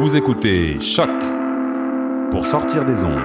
[0.00, 1.10] Vous écoutez Choc
[2.30, 3.20] pour sortir des ondes.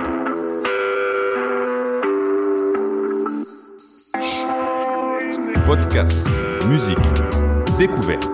[5.66, 6.20] Podcast,
[6.68, 6.98] musique,
[7.80, 8.28] découverte.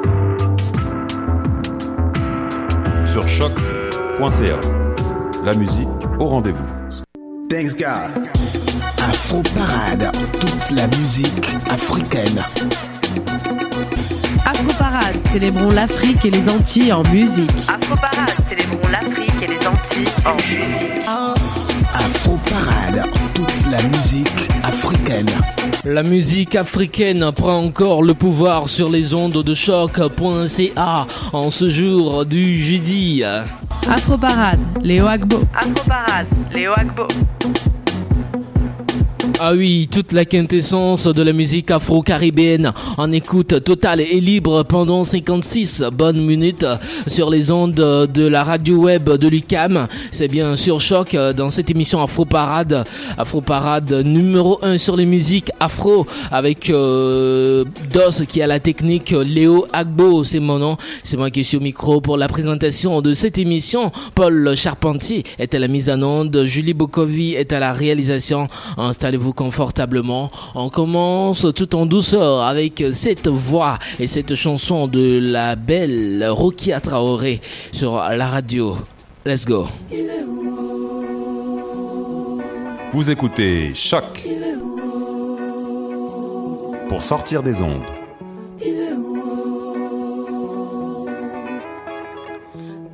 [3.06, 4.60] Sur choc.ca.
[5.46, 5.88] La musique
[6.20, 6.66] au rendez-vous.
[7.48, 8.26] Thanks God.
[9.08, 12.44] Afro Parade, toute la musique africaine.
[14.62, 17.50] Afro Parade, célébrons l'Afrique et les Antilles en musique.
[17.68, 21.02] Afro Parade, célébrons l'Afrique et les Antilles en musique.
[21.96, 24.28] Afro Parade, toute la musique
[24.64, 25.26] africaine.
[25.84, 32.28] La musique africaine prend encore le pouvoir sur les ondes de choc.ca en ce jour
[32.28, 33.24] du jeudi.
[33.90, 35.40] Afro Parade, Léo Agbo.
[35.56, 37.08] Afro Parade, Léo Agbo.
[39.44, 45.04] Ah oui, toute la quintessence de la musique afro-caribéenne en écoute totale et libre pendant
[45.04, 46.68] 56 bonnes minutes
[47.08, 49.88] sur les ondes de la radio web de l'UCAM.
[50.12, 52.84] C'est bien sûr choc dans cette émission Afro Parade.
[53.18, 59.10] Afro Parade numéro 1 sur les musiques afro avec euh, DOS qui a la technique
[59.10, 60.78] Léo Agbo, c'est mon nom.
[61.02, 63.92] C'est moi qui suis au micro pour la présentation de cette émission.
[64.14, 66.44] Paul Charpentier est à la mise en onde.
[66.46, 68.48] Julie Bokovi est à la réalisation.
[68.78, 70.32] Installez-vous confortablement.
[70.56, 76.80] On commence tout en douceur avec cette voix et cette chanson de la belle Rokia
[76.80, 78.78] Traoré sur la radio.
[79.26, 79.68] Let's go.
[82.94, 84.24] Vous écoutez Choc
[86.90, 87.86] pour sortir des ondes.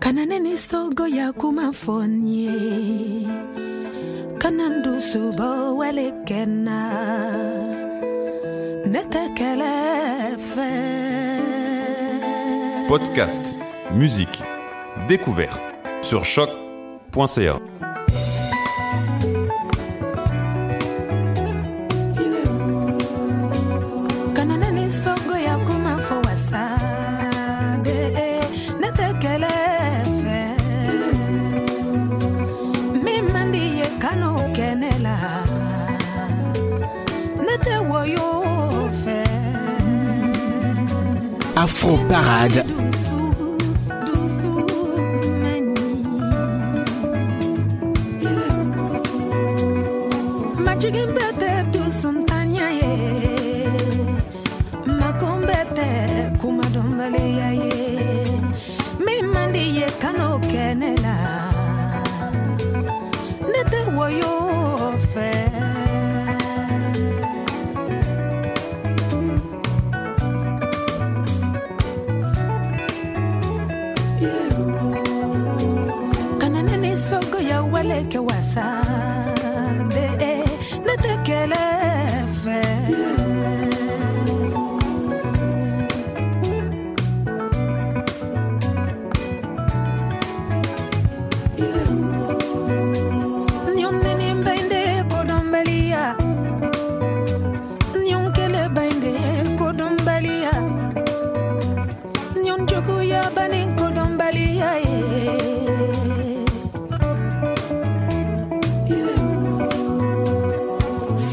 [0.08, 2.50] kananeni sogo ya kumafonye
[12.88, 13.54] Podcast,
[13.94, 14.44] musique,
[15.08, 15.62] découverte
[16.02, 17.60] sur choc.ca.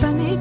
[0.00, 0.34] sunny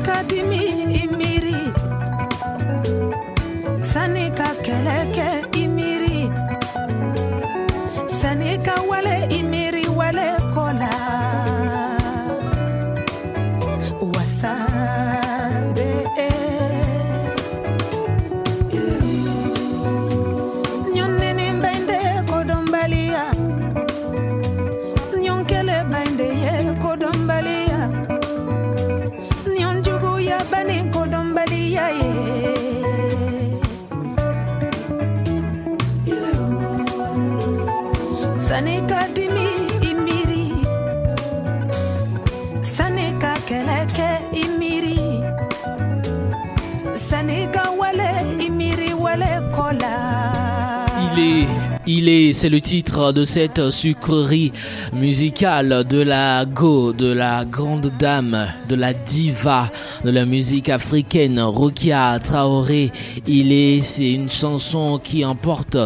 [52.03, 54.52] il est, c'est le titre de cette sucrerie
[54.91, 59.72] musicale de la go, de la grande dame, de la diva
[60.03, 62.91] de la musique africaine, Rokia Traoré.
[63.26, 65.78] Il est, c'est une chanson qui emporte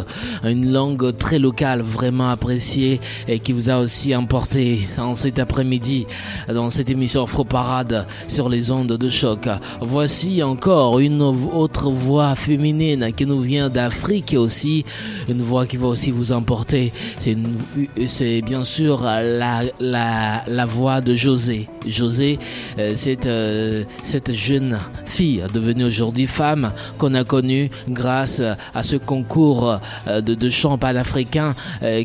[0.44, 6.08] une langue très locale, vraiment appréciée et qui vous a aussi emporté en cet après-midi
[6.52, 9.48] dans cette émission Afro Parade sur les ondes de choc.
[9.82, 14.84] Voici encore une autre voix féminine qui nous vient d'Afrique aussi,
[15.30, 16.92] une voix qui va aussi vous emporter.
[17.20, 21.68] C'est bien sûr la, la, la voix de José.
[21.86, 22.38] José,
[22.78, 28.42] euh, c'est euh, cette jeune fille devenue aujourd'hui femme qu'on a connue grâce
[28.76, 30.78] à ce concours euh, de, de chant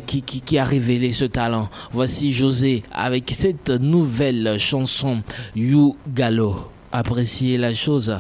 [0.07, 1.69] qui, qui, qui a révélé ce talent.
[1.93, 5.23] Voici José avec cette nouvelle chanson
[5.57, 6.69] You Gallo.
[6.93, 8.17] Appréciez la chose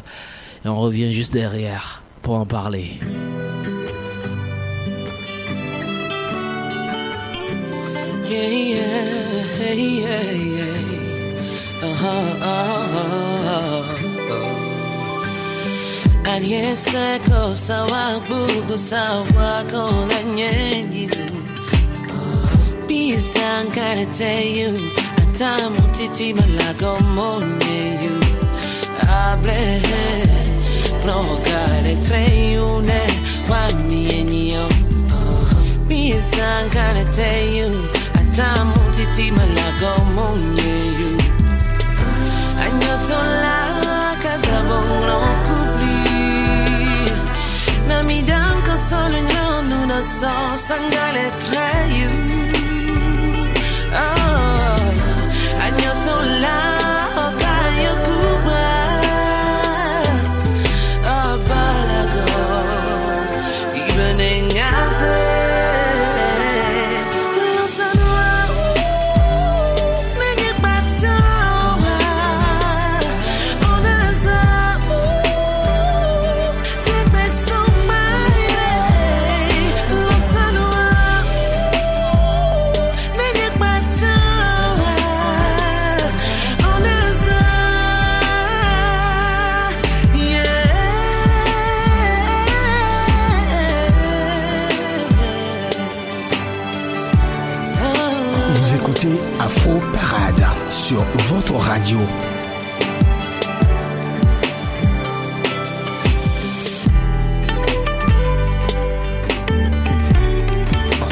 [0.64, 2.98] et on revient juste derrière pour en parler.
[8.24, 11.86] Yeah, yeah, yeah, yeah.
[11.86, 12.48] Uh huh.
[12.50, 13.82] Uh-huh.
[14.32, 14.52] Oh.
[16.32, 20.52] Aliyeseko sawa bubu sawa kolenye
[20.90, 21.26] jitu
[22.88, 24.72] Bisankarete you
[25.22, 28.16] Atamu titi malago mone you
[29.08, 29.82] Abre
[31.02, 33.00] Prokare treyune
[33.50, 34.64] Wami enyo
[35.88, 37.70] Bisankarete you
[38.36, 40.72] tamu titi malago monye
[51.94, 52.31] you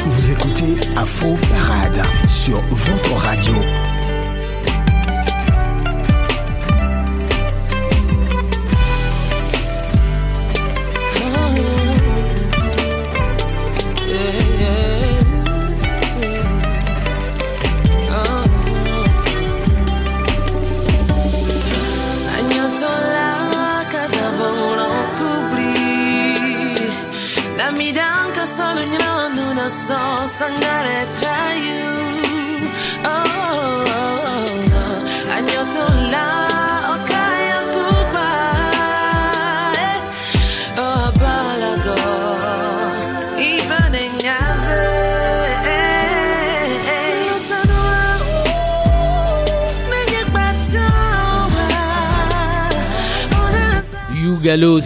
[0.05, 3.80] Vous écoutez Afro Parade sur votre radio.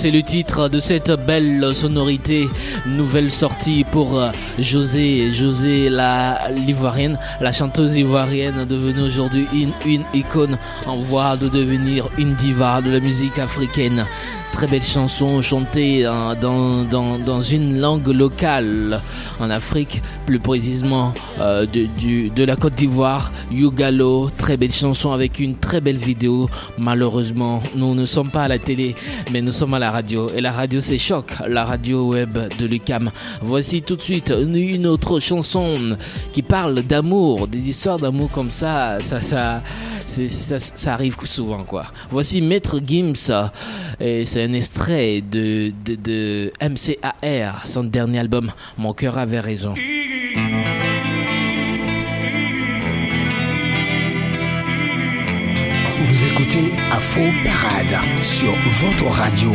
[0.06, 2.48] C'est le titre de cette belle sonorité,
[2.86, 4.30] nouvelle sortie pour euh,
[4.60, 11.50] José, José la l'ivoirienne, la chanteuse ivoirienne devenue aujourd'hui une, une icône en voie de
[11.50, 14.06] devenir une diva de la musique africaine.
[14.56, 19.02] Très belle chanson chantée euh, dans, dans, dans une langue locale
[19.42, 24.30] en Afrique, plus précisément euh, de, du, de la Côte d'Ivoire, Yougalo.
[24.30, 26.50] Très belle chanson avec une très belle vidéo.
[26.78, 28.95] Malheureusement, nous ne sommes pas à la télé,
[29.33, 30.30] mais nous sommes à la radio.
[30.33, 33.12] Et la radio, c'est Choc, la radio web de Lucam.
[33.42, 35.97] Voici tout de suite une, autre chanson
[36.31, 39.59] qui parle d'amour, des histoires d'amour comme ça, ça, ça,
[40.30, 41.86] ça, ça arrive souvent, quoi.
[42.10, 43.14] Voici Maître Gims,
[44.00, 49.74] et c'est un extrait de, de, de MCAR, son dernier album, Mon cœur avait raison.
[56.00, 59.52] Vous écoutez Afro Parade sur votre radio.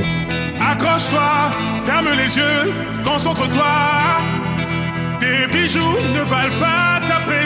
[0.60, 1.52] Accroche-toi,
[1.86, 2.72] ferme les yeux,
[3.04, 3.64] concentre-toi.
[5.18, 5.80] Tes bijoux
[6.14, 6.89] ne valent pas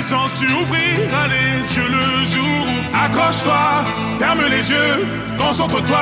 [0.01, 2.67] tu ouvriras les yeux le jour.
[2.67, 3.85] où- Accroche-toi,
[4.19, 5.07] ferme les yeux,
[5.39, 5.99] concentre-toi.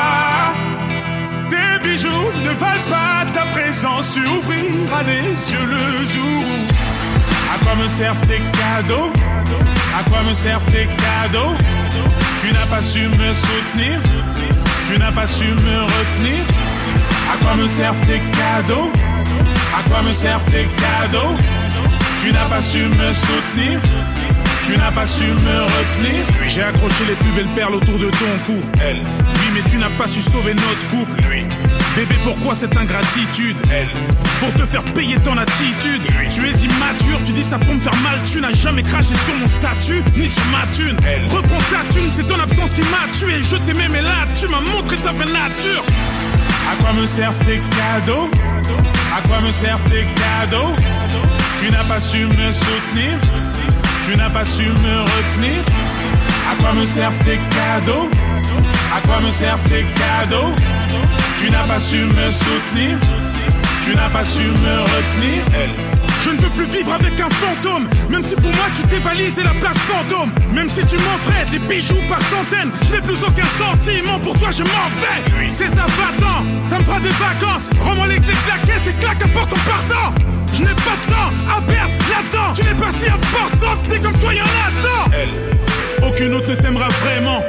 [1.50, 2.08] Tes bijoux
[2.42, 6.42] ne valent pas ta présence, tu ouvriras les yeux le jour.
[6.42, 9.12] où- À quoi me servent tes cadeaux?
[9.98, 11.54] À quoi me servent tes cadeaux?
[12.40, 14.00] Tu n'as pas su me soutenir
[14.88, 16.42] Tu n'as pas su me retenir
[17.32, 18.90] À quoi me servent tes cadeaux?
[19.78, 21.36] À quoi me servent tes cadeaux?
[22.22, 23.80] Tu n'as pas su me soutenir.
[24.64, 26.24] Tu n'as pas su me retenir.
[26.40, 28.60] Lui j'ai accroché les plus belles perles autour de ton cou.
[28.80, 28.98] Elle.
[28.98, 31.20] Oui mais tu n'as pas su sauver notre couple.
[31.28, 31.44] Lui.
[31.96, 33.56] Bébé, pourquoi cette ingratitude?
[33.72, 33.88] Elle,
[34.38, 36.02] pour te faire payer ton attitude.
[36.30, 38.18] Tu es immature, tu dis ça pour me faire mal.
[38.30, 40.96] Tu n'as jamais craché sur mon statut, ni sur ma thune.
[41.04, 43.42] Elle, reprends ta thune, c'est ton absence qui m'a tué.
[43.42, 45.84] Je t'aimais, mais là, tu m'as montré ta vraie nature.
[46.70, 48.30] À quoi me servent tes cadeaux?
[49.14, 50.76] À quoi me servent tes cadeaux?
[51.62, 53.16] Tu n'as pas su me soutenir
[54.04, 55.62] Tu n'as pas su me retenir.
[56.50, 58.10] À quoi me servent tes cadeaux?
[58.92, 60.52] À quoi me servent tes cadeaux?
[61.38, 62.98] Tu n'as pas su me soutenir
[63.84, 65.42] Tu n'as pas su me retenir
[66.24, 69.54] je ne veux plus vivre avec un fantôme, même si pour moi tu dévalisais la
[69.54, 70.30] place fantôme.
[70.52, 74.50] Même si tu m'offrais des bijoux par centaines, je n'ai plus aucun sentiment pour toi,
[74.50, 75.48] je m'en vais.
[75.48, 76.12] C'est ça, va
[76.66, 77.70] ça me fera des vacances.
[77.80, 80.14] Rends-moi les clés de la caisse et claque à porte en partant.
[80.54, 82.52] Je n'ai pas de temps à perdre là-dedans.
[82.54, 85.10] Tu n'es pas si importante, t'es comme toi, y'en a tant.
[85.12, 87.42] Elle, aucune autre ne t'aimera vraiment.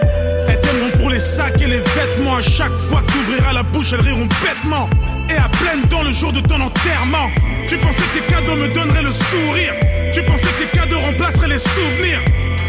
[0.47, 2.37] Elles t'aimeront pour les sacs et les vêtements.
[2.37, 4.89] À chaque fois que t'ouvriras la bouche, elles riront bêtement
[5.29, 7.29] et à pleine dans le jour de ton enterrement.
[7.67, 9.73] Tu pensais que tes cadeaux me donneraient le sourire.
[10.13, 12.19] Tu pensais que tes cadeaux remplaceraient les souvenirs.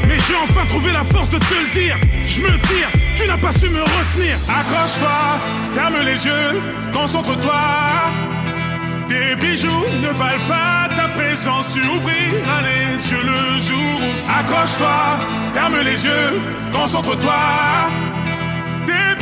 [0.07, 1.97] Mais j'ai enfin trouvé la force de te le dire.
[2.27, 4.37] Je me tire, tu n'as pas su me retenir.
[4.49, 5.41] Accroche-toi,
[5.75, 7.63] ferme les yeux, concentre-toi.
[9.09, 14.31] Tes bijoux ne valent pas ta présence, tu ouvriras les yeux le jour où.
[14.31, 15.21] Accroche-toi,
[15.53, 16.41] ferme les yeux,
[16.73, 17.35] concentre-toi.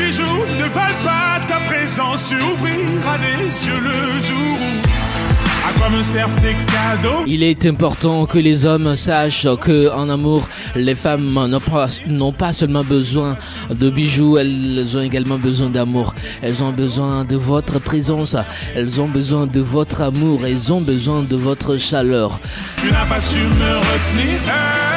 [0.04, 5.68] Bijoux ne valent pas ta présence, tu ouvriras les yeux le jour où.
[5.68, 7.22] À quoi me servent tes cadeaux?
[7.26, 12.32] Il est important que les hommes sachent que en amour, les femmes n'ont pas, n'ont
[12.32, 13.36] pas seulement besoin
[13.70, 16.14] de bijoux, elles ont également besoin d'amour.
[16.42, 18.36] Elles ont besoin de votre présence,
[18.74, 22.40] elles ont besoin de votre amour, elles ont besoin de votre chaleur.
[22.78, 24.91] Tu n'as pas su me retenir.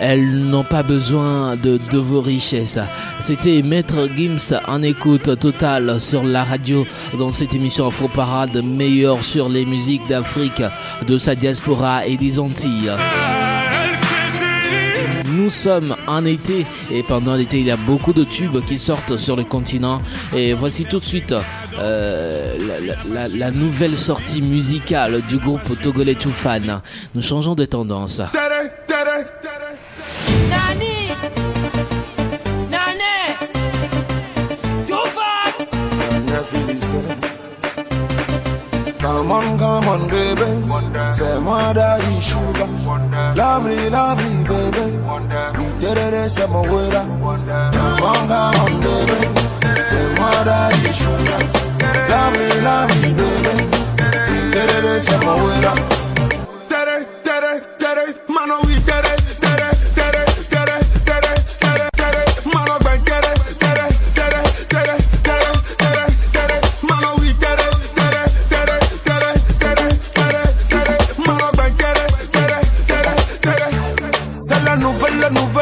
[0.00, 2.78] Elles n'ont pas besoin de, vos richesses.
[3.20, 6.86] C'était Maître Gims en écoute totale sur la radio
[7.18, 10.62] dans cette émission Afro Parade meilleure sur les musiques d'Afrique,
[11.06, 12.92] de sa diaspora et des Antilles.
[15.32, 19.16] Nous sommes en été et pendant l'été il y a beaucoup de tubes qui sortent
[19.16, 20.00] sur le continent
[20.34, 21.34] et voici tout de suite
[21.78, 22.56] euh,
[23.36, 26.80] la nouvelle sortie musicale du groupe togolais Toufan.
[27.14, 28.20] Nous changeons de tendance.
[39.28, 41.12] Come on, come on, baby.
[41.12, 42.66] Say moi daddy sugar.
[43.36, 44.96] Lovely, lovely, baby.
[45.58, 49.20] We did it, say my way Come on, come on, baby.
[49.84, 51.44] Say moi daddy sugar.
[52.08, 53.54] Lovely, lovely, baby.
[54.32, 56.07] We did it, say my way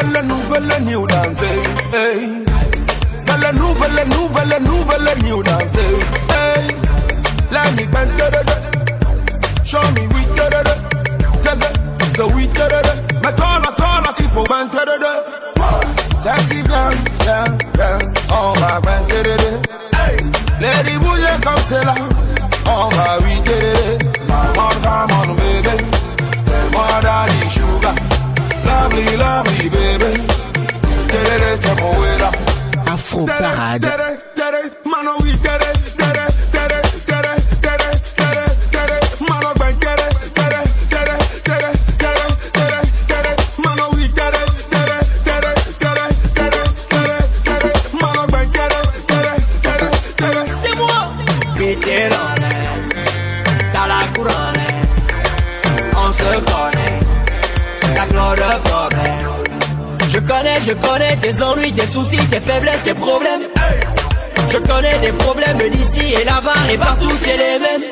[0.03, 1.41] nouvelle, nouvelle, new dance.
[1.93, 2.43] Hey.
[3.15, 5.75] C'est la nouvelle, nouvelle, nouvelle new dance.
[5.75, 6.67] Hey.
[7.51, 8.41] Let me bend da da.
[9.63, 10.63] Show me we da da.
[11.43, 11.69] Tell the
[12.17, 12.93] the we da da da.
[13.23, 15.13] Me turn a turn a tifo bend da da da.
[16.21, 16.93] Sexy girl,
[17.25, 17.99] girl, girl.
[18.31, 19.51] Oh my bend da da da.
[20.61, 21.95] Lady bouge comme c'est là.
[22.67, 24.16] My we da da da.
[33.29, 34.16] Afro Parade.
[61.41, 63.43] Ennuis, tes soucis, tes faiblesses, tes problèmes
[64.51, 67.89] Je connais des problèmes d'ici et là-bas et partout c'est les mêmes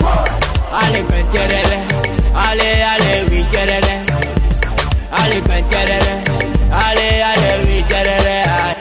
[0.76, 1.24] Allez, ben.
[2.36, 3.46] Allez, allez, oui.
[5.12, 5.64] Allez, ben.
[6.72, 7.80] Allez, allez, oui.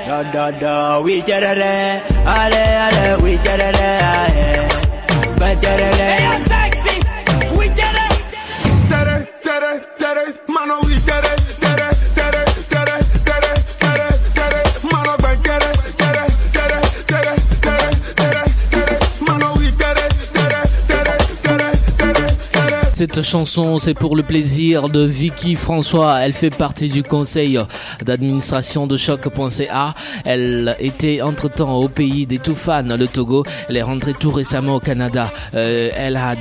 [0.07, 1.23] Da, da, da, oui.
[1.27, 1.63] Allez,
[2.27, 3.39] allez, oui,
[5.39, 6.54] ben,
[23.07, 26.21] cette chanson, c'est pour le plaisir de Vicky François.
[26.23, 27.61] Elle fait partie du conseil
[28.03, 29.95] d'administration de choc.ca.
[30.25, 33.45] Elle était entre-temps au pays des fans, le Togo.
[33.69, 35.31] Elle est rentrée tout récemment au Canada.
[35.53, 36.35] Euh, elle, a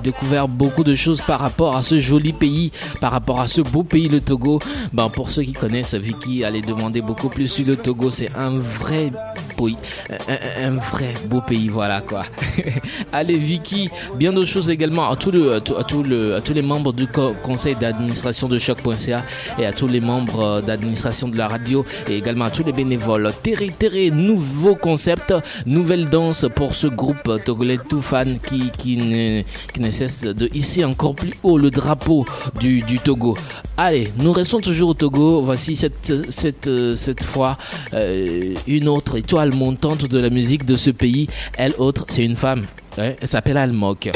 [0.00, 3.84] découvert beaucoup de choses par rapport à ce joli pays, par rapport à ce beau
[3.84, 4.58] pays, le Togo.
[4.92, 8.10] Ben, pour ceux qui connaissent, Vicky allait demander beaucoup plus sur le Togo.
[8.10, 9.12] C'est un vrai
[10.62, 12.24] un, vrai beau pays, voilà quoi.
[13.12, 16.92] Allez Vicky, bien d'autres choses également à, le, à, tout, le, à tous les membres
[16.92, 17.06] du
[17.42, 19.22] conseil d'administration de choc.ca
[19.58, 22.72] et à tous les membres euh, d'administration de la radio et également à tous les
[22.72, 23.32] bénévoles.
[23.42, 25.34] Terré Terré, nouveau concept,
[25.66, 31.14] nouvelle danse pour ce groupe togolais tout fan qui, qui, ne, cesse de hisser encore
[31.14, 32.24] plus haut le drapeau
[32.60, 33.36] du, Togo.
[33.76, 35.42] Allez, nous restons toujours au Togo.
[35.42, 37.58] Voici cette, cette, cette fois
[37.94, 41.28] euh, une autre étoile montante de la musique de ce pays.
[41.56, 42.66] Elle autre, c'est une femme.
[42.96, 44.10] Elle s'appelle Almok.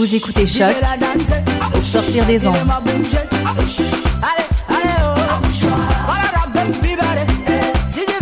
[0.00, 0.74] Vous écoutez Choc
[1.72, 2.56] pour sortir des ondes.
[2.56, 2.70] Allez,
[4.66, 5.14] allez oh.
[6.06, 7.26] Tarara bembe, bibere.
[7.90, 8.14] Si tu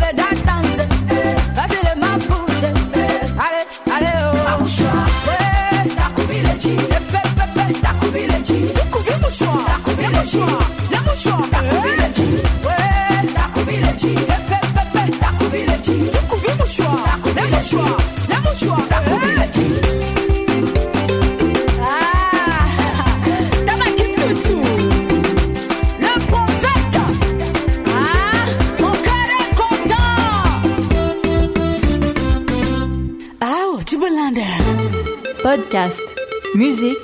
[35.70, 36.14] Podcast,
[36.54, 36.96] musique,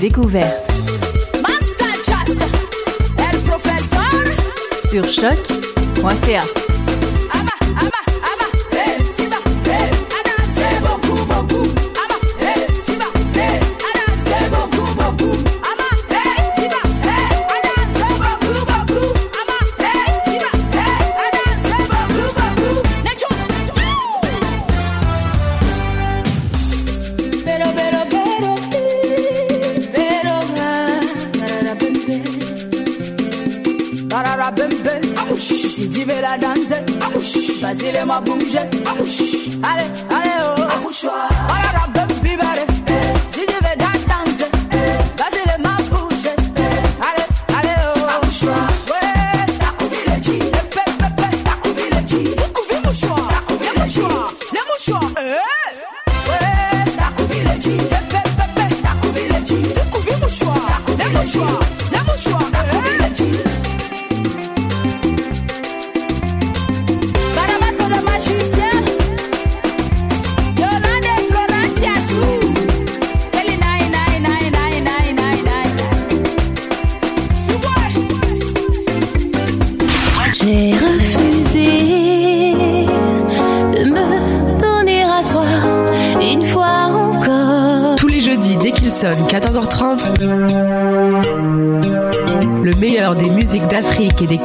[0.00, 0.70] découverte.
[1.42, 2.40] Master Just,
[3.18, 4.24] el professeur.
[4.82, 6.57] Sur choc.ca.
[37.28, 38.58] danser, vas-y, les ma bouger.
[38.58, 40.90] Allez, allez, oh.
[41.48, 42.64] Tarara, bembe, bale.
[43.30, 44.50] Si tu veux la danser,
[45.16, 46.36] vas-y, les ma bouger.
[47.00, 48.46] Allez, allez, oh.
[48.46, 50.38] Ouais, t'as couvi le G.
[50.38, 52.34] Pepe, pepe, t'as couvi le G.
[52.36, 53.28] T'as couvi mouchoir.
[53.50, 54.32] Le mouchoir.
[54.52, 55.12] Le mouchoir.
[55.18, 55.57] Eh?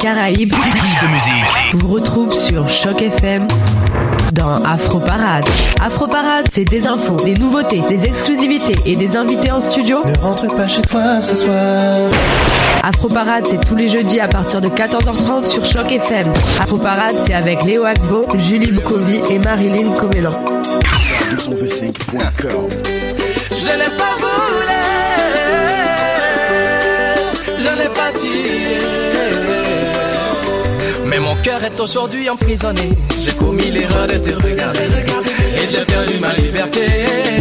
[0.04, 1.72] Caraïbes de musique.
[1.72, 3.48] vous retrouve sur Choc FM
[4.32, 5.46] dans Afro Parade.
[5.82, 10.02] Afro Parade, c'est des infos, des nouveautés, des exclusivités et des invités en studio.
[10.04, 12.10] Ne rentre pas chez toi ce soir.
[12.82, 16.30] Afro Parade, c'est tous les jeudis à partir de 14h30 sur Choc FM.
[16.60, 20.38] Afro Parade, c'est avec Léo Agbo, Julie Boukovi et Marilyn Comélan.
[31.44, 32.88] Cœur est aujourd'hui emprisonné.
[33.18, 34.88] J'ai commis l'erreur de te regarder.
[35.56, 36.86] Et j'ai perdu ma liberté.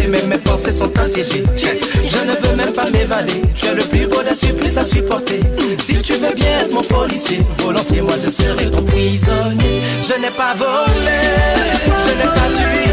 [0.09, 1.45] Mais mes pensées sont assiégées.
[1.55, 3.41] Je ne veux même pas m'évader.
[3.55, 5.39] Tu es le plus beau des supplices à supporter.
[5.81, 9.81] Si tu veux bien être mon policier, volontiers moi je serai ton prisonnier.
[10.03, 11.19] Je n'ai pas volé,
[12.05, 12.85] je n'ai pas tué,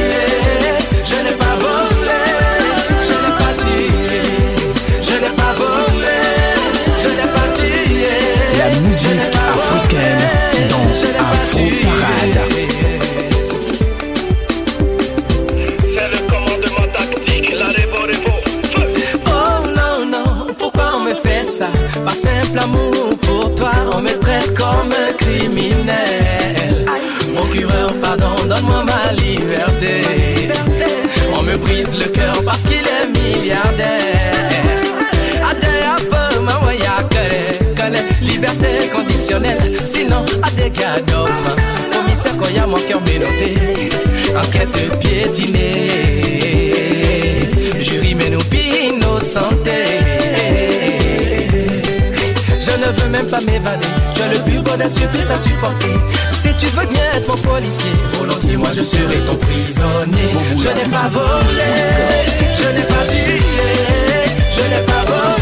[1.04, 2.20] je n'ai pas volé,
[3.08, 3.82] je n'ai pas tué,
[5.02, 6.18] je n'ai pas volé,
[7.02, 8.08] je n'ai pas tué.
[8.58, 10.29] La musique africaine
[38.40, 39.78] liberté conditionnelle.
[39.84, 41.28] Sinon, à des gars d'homme.
[41.92, 43.54] Commissaire, quand y a mon cœur mélodé.
[44.36, 45.88] Enquête piétinée.
[47.80, 49.80] Jury, mais nous innocenté.
[52.60, 53.86] Je ne veux même pas m'évader.
[54.14, 55.96] Tu as le plus beau des supplices à supporter.
[56.32, 60.30] Si tu veux bien être mon policier, volontiers, moi je serai ton prisonnier.
[60.56, 61.72] Je n'ai pas volé,
[62.58, 63.40] je n'ai pas tué,
[64.50, 65.39] je n'ai pas volé,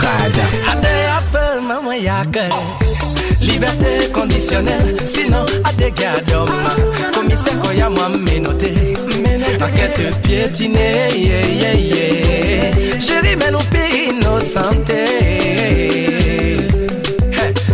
[0.00, 0.42] Afro Parade.
[0.68, 1.92] Ade appelle maman.
[3.40, 6.48] Liberté conditionnelle, sinon à des gars d'homme.
[7.14, 8.96] Commissaire Koya, moi ménoté.
[9.56, 13.00] Enquête piétinée, yeah, yeah, yeah.
[13.00, 15.06] Chérie, mais nous pays innocenté.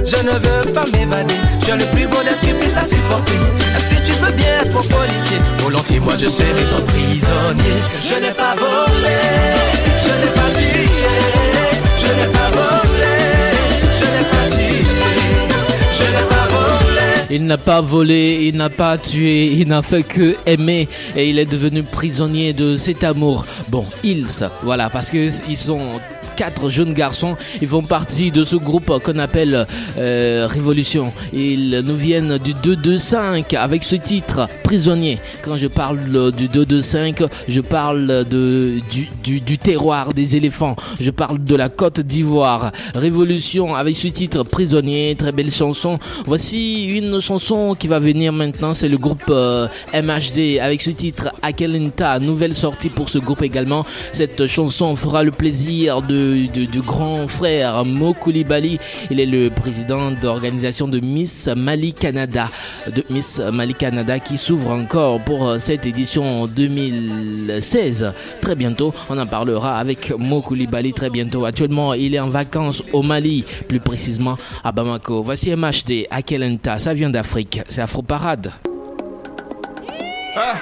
[0.04, 1.34] Je ne veux pas m'évader,
[1.68, 3.32] as le plus beau des supplices à supporter.
[3.78, 7.76] Si tu veux bien être mon policier, volontiers moi je serai ton prisonnier.
[8.08, 9.18] Je n'ai pas volé,
[10.04, 10.32] je n'ai
[17.28, 21.38] Il n'a pas volé, il n'a pas tué, il n'a fait que aimer et il
[21.38, 23.44] est devenu prisonnier de cet amour.
[23.68, 24.26] Bon, ils,
[24.62, 26.00] voilà, parce que ils sont
[26.36, 27.36] quatre jeunes garçons.
[27.60, 29.66] Ils font partie de ce groupe qu'on appelle
[29.98, 31.12] euh, Révolution.
[31.32, 35.18] Ils nous viennent du 225 avec ce titre Prisonnier.
[35.42, 40.76] Quand je parle du 225, je parle du, terroir des éléphants.
[41.00, 42.72] Je parle de la Côte d'Ivoire.
[42.94, 45.14] Révolution avec ce titre Prisonnier.
[45.16, 45.98] Très belle chanson.
[46.26, 48.74] Voici une chanson qui va venir maintenant.
[48.74, 52.18] C'est le groupe euh, MHD avec ce titre Akelenta.
[52.18, 53.86] Nouvelle sortie pour ce groupe également.
[54.12, 58.78] Cette chanson fera le plaisir de du grand frère Mo Koulibaly.
[59.10, 62.48] Il est le président d'organisation de Miss Mali Canada,
[62.86, 68.12] de Miss Mali Canada qui s'ouvre encore pour euh, cette édition 2016.
[68.40, 71.44] Très bientôt, on en parlera avec Mo Koulibaly très bientôt.
[71.44, 75.22] Actuellement, il est en vacances au Mali, plus précisément à Bamako.
[75.22, 78.52] Voici MHD, Akelenta, ça vient d'Afrique, c'est Afro Parade.
[80.36, 80.60] Ah,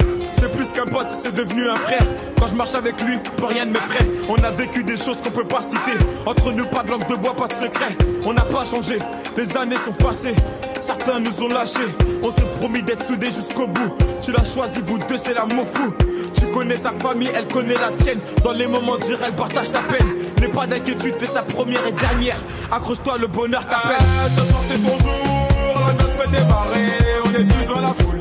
[0.48, 2.04] plus qu'un pote, c'est devenu un frère.
[2.38, 4.06] Quand je marche avec lui, plus rien ne m'effraie.
[4.28, 5.98] On a vécu des choses qu'on peut pas citer.
[6.26, 7.96] Entre nous, pas de langue de bois, pas de secret.
[8.24, 8.98] On n'a pas changé,
[9.36, 10.34] les années sont passées.
[10.80, 11.94] Certains nous ont lâchés.
[12.22, 13.94] On s'est promis d'être soudés jusqu'au bout.
[14.22, 15.94] Tu l'as choisi, vous deux, c'est l'amour fou.
[16.38, 18.20] Tu connais sa famille, elle connaît la tienne.
[18.42, 20.14] Dans les moments durs, elle partage ta peine.
[20.40, 22.36] N'aie pas d'inquiétude, t'es sa première et dernière.
[22.70, 24.04] Accroche-toi, le bonheur t'appelle.
[24.36, 25.80] ce soir, c'est ton jour.
[25.86, 26.86] La noce peut démarrer.
[27.24, 28.13] On est tous dans la foule.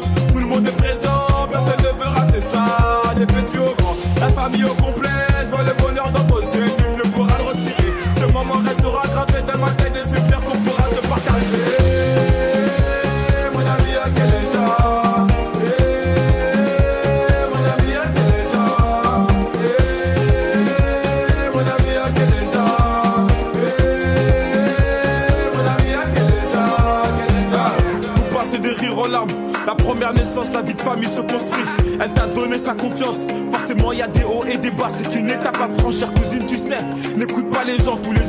[4.20, 5.10] La famille au complet.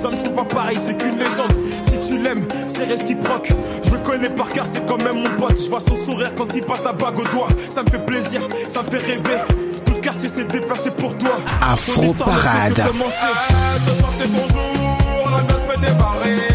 [0.05, 0.79] Hommes sont pas pareils.
[0.85, 1.53] C'est qu'une légende.
[1.85, 3.53] Si tu l'aimes, c'est réciproque.
[3.85, 5.59] Je le connais par cœur, c'est quand même mon pote.
[5.63, 7.49] Je vois son sourire quand il passe la bague au doigt.
[7.71, 9.41] Ça me fait plaisir, ça me fait rêver.
[9.85, 11.37] Tout le quartier s'est déplacé pour toi.
[11.63, 12.83] Afro ne Parade.
[12.83, 15.31] Ah, ce soir, c'est ton jour.
[15.31, 16.54] La noce peut démarrer.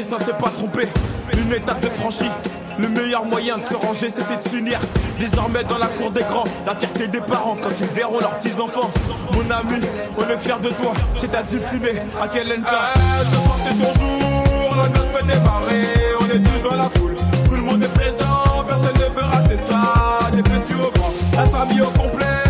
[0.00, 0.88] Destin s'est pas trompé.
[1.36, 2.30] Une étape de franchie.
[2.78, 4.78] Le meilleur moyen de se ranger, c'était de s'unir.
[5.18, 8.90] Désormais dans la cour des grands, la fierté des parents quand ils verront leurs petits-enfants.
[9.34, 9.82] Mon ami,
[10.16, 12.94] on est fiers de toi, c'est à Dulciné, à quel endroit
[13.30, 15.86] Ce soir c'est ton jour, la noce peut démarrer.
[16.20, 19.58] On est tous dans la foule, tout le monde est présent, personne ne veut rater
[19.58, 20.30] ça.
[20.32, 22.49] Des petits au grand, la famille au complet.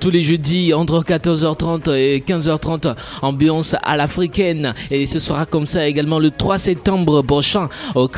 [0.00, 4.74] tous les jeudis entre 14h30 et 15h30, ambiance à l'africaine.
[4.90, 8.08] Et ce sera comme ça également le 3 septembre prochain au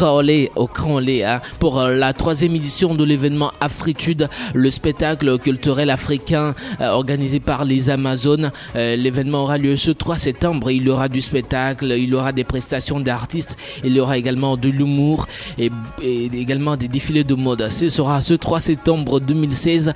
[0.57, 6.89] au Cranley, hein, pour la troisième édition de l'événement Afritude, le spectacle culturel africain euh,
[6.89, 8.51] organisé par les Amazones.
[8.77, 10.71] Euh, l'événement aura lieu ce 3 septembre.
[10.71, 14.57] Il y aura du spectacle, il y aura des prestations d'artistes, il y aura également
[14.57, 15.27] de l'humour
[15.59, 15.71] et,
[16.03, 17.69] également des défilés de mode.
[17.71, 19.93] Ce sera ce 3 septembre 2016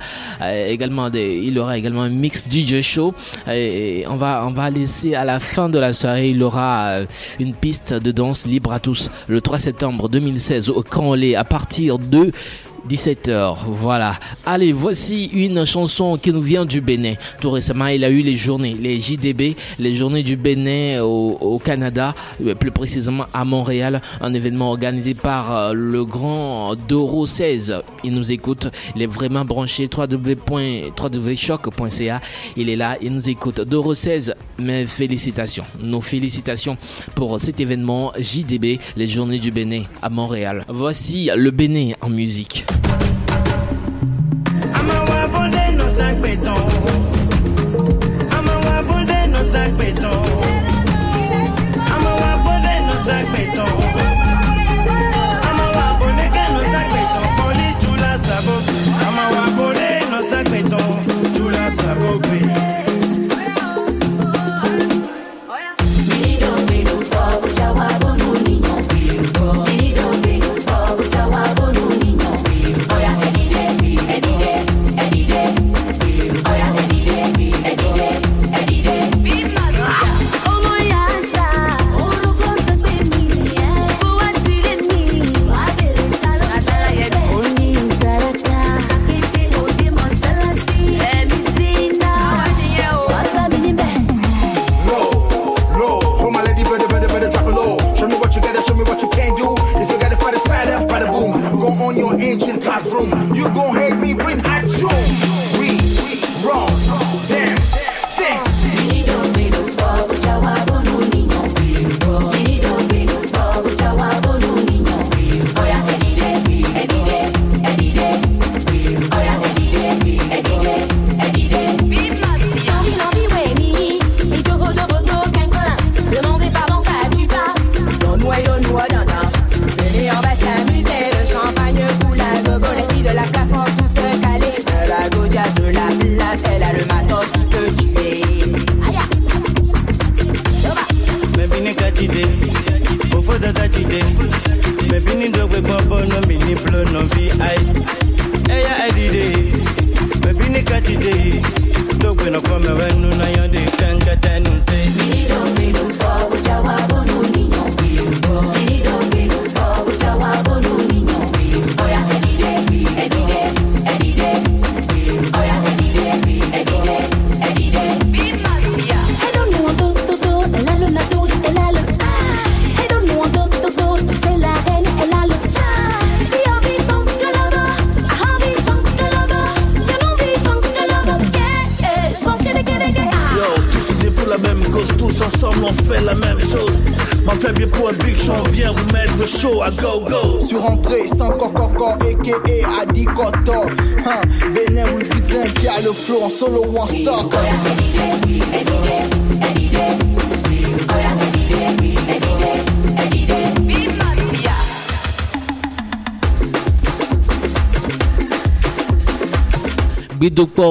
[0.67, 1.09] également
[1.49, 3.13] il aura également un mix DJ show.
[3.51, 7.05] Et on va, laisser à la fin de la soirée, il aura euh,
[7.39, 11.97] une piste de danse libre à tous le 3 septembre 2016 au Camp à partir
[11.97, 12.31] de
[12.89, 14.15] 17h, voilà.
[14.47, 17.13] Allez, voici une chanson qui nous vient du Bénin.
[17.39, 22.15] Tout récemment, il a eu les journées, les JDB, les journées du Bénin au, Canada,
[22.43, 27.75] euh, plus précisément à Montréal, un événement organisé par euh, le grand Doro 16.
[28.03, 30.51] Il nous écoute, il est vraiment branché www.choc.ca.
[32.57, 33.61] Il est là, il nous écoute.
[33.61, 36.75] Doro 16, mes félicitations, nos félicitations
[37.13, 40.65] pour cet événement JDB, les journées du Bénin à Montréal.
[40.67, 42.65] Voici le Bénin en musique.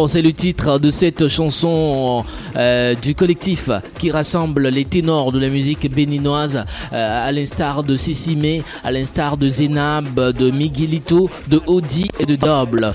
[0.06, 2.24] C'est le titre de cette chanson
[2.56, 7.96] euh, du collectif qui rassemble les ténors de la musique béninoise, euh, à l'instar de
[7.96, 12.92] Sissimé, à l'instar de Zénab, de Miguelito, de Audi et de Double.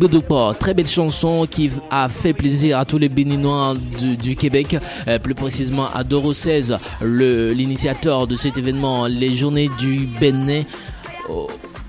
[0.00, 3.74] Bidokpo, très belle chanson qui a fait plaisir à tous les béninois
[4.20, 4.76] du, Québec,
[5.08, 10.62] euh, plus précisément à Doro 16, l'initiateur de cet événement, les journées du Bénin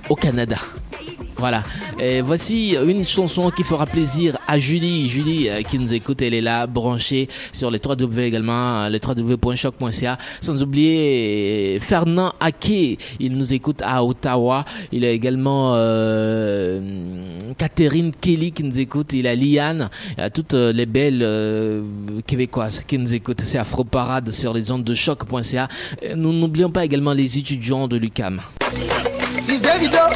[0.10, 0.58] au Canada.
[1.38, 1.64] Voilà.
[2.24, 5.08] Voici une chanson qui fera plaisir à Julie.
[5.08, 10.18] Julie euh, qui nous écoute, elle est là, branchée sur les 3W également, les www.choc.ca.
[10.42, 14.66] Sans oublier Fernand Ake, il nous écoute à Ottawa.
[14.92, 19.14] Il a également euh, Catherine Kelly qui nous écoute.
[19.14, 21.84] Il a Liane, il toutes euh, les belles euh,
[22.28, 23.42] québécoises qui nous écoutent.
[23.44, 25.68] C'est Afro Parade sur les ondes de choc.ca.
[26.16, 28.42] Nous n'oublions pas également les étudiants de l'UCAM.
[29.76, 30.08] Davido,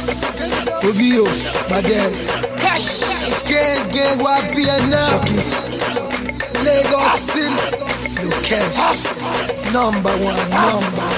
[0.88, 1.24] Obio,
[1.68, 2.30] Bades,
[3.28, 5.20] It's gang, gang, YBN now.
[6.64, 7.52] Lagos City.
[8.24, 8.72] No cash.
[9.70, 11.12] Number one, number.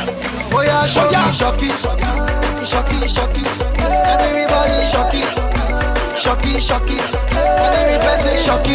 [0.50, 1.70] Oh yeah, shocky, shocky.
[2.66, 3.42] Shocky, shocky.
[3.78, 5.22] Everybody shocky.
[6.18, 6.98] Shocky, shocky.
[7.38, 8.74] Every person shocky.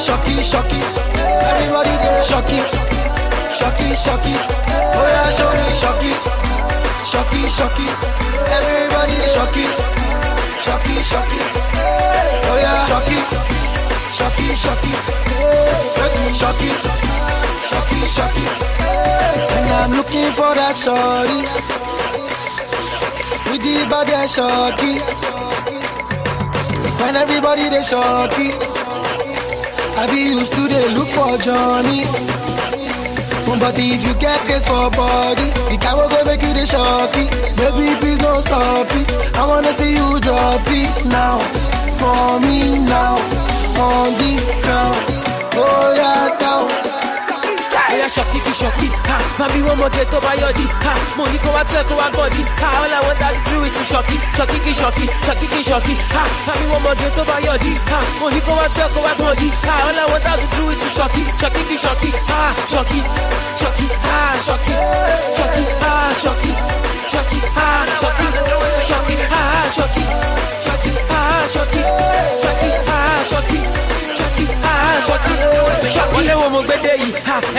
[0.00, 0.80] Shocky, shocky.
[1.20, 2.60] Everybody there shocky.
[3.52, 4.32] Shocky, shocky.
[4.96, 6.61] Oh yeah, shocky, shocky.
[7.04, 7.86] Shocky, shocky.
[8.46, 9.66] Everybody shocky.
[10.62, 11.40] Shocky, shocky.
[12.46, 13.18] Oh yeah, shocky.
[14.14, 14.92] Shocky, shocky.
[16.32, 16.70] Shocky.
[17.68, 18.46] Shocky, shocky.
[19.56, 21.42] And I'm looking for that shorty.
[23.50, 25.02] With the body shocky.
[27.02, 28.54] When everybody they shocky.
[29.98, 32.41] I be used to they look for Johnny.
[33.60, 37.24] But if you get this for body, the guy will go make you the shocky.
[37.56, 39.36] Baby, please don't stop it.
[39.36, 41.38] I wanna see you drop it now.
[42.00, 43.16] For me now.
[43.78, 44.96] On this ground.
[45.54, 46.91] Oh yeah, down.
[48.02, 51.50] Oya ṣọ̀kì kì ṣọ̀kì, ha, mami wọ́n mọ̀gẹ́ tó bá yọ̀dí, ha, mo ní kó
[51.56, 52.06] wá tẹ́ kó wá
[52.60, 55.94] ha, all I want that do is to ṣọ̀kì, ṣọ̀kì kì ṣọ̀kì, ṣọ̀kì kì ṣọ̀kì,
[56.14, 59.12] ha, mami wọ́n mọ̀gẹ́ tó bá yọ̀dí, ha, mo ní kó wá tẹ́ kó wá
[59.66, 62.40] ha, all I want that do is to ṣọ̀kì, ṣọ̀kì kì ṣọ̀kì, ha,
[62.72, 63.00] ṣọ̀kì,
[63.60, 63.81] ṣọ̀kì,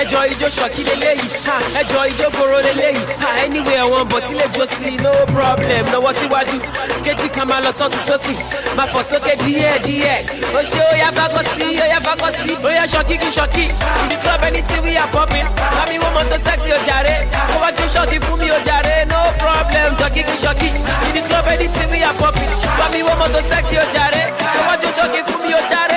[0.04, 4.45] ẹjọ́ ijó ṣọ̀kì lélẹ́yìí, ha, ẹjọ́ ijó koro lélẹ́yìí, ha, anyway ẹ̀wọ̀n bọ̀ tí lè
[4.56, 6.58] jó sí no problem, lọ́wọ́ síwájú,
[7.06, 8.36] kejì kan máa lọ sọ́tún sósì,
[8.78, 10.20] máa fọ̀ sókè díẹ̀ díẹ̀,
[10.58, 13.16] ó ṣe ó yá bá kọ́ sí, ó yá bá kọ́ sí, ó yá ṣọ̀kì
[13.22, 13.30] kí
[14.04, 15.47] in the club anything we are popping,
[15.78, 17.16] mami wọ́n mọ̀ tó sexy ó jàre,
[17.51, 18.60] kó wá jó ṣọ̀kì fún mi ó
[19.12, 20.22] no problem, ṣọ̀kì
[20.60, 20.68] kí
[21.08, 24.24] in the club anything we are popping, mami wọ́n mọ̀ tó sexy ó jàre,
[24.68, 25.89] Watch your chucky to be your chare,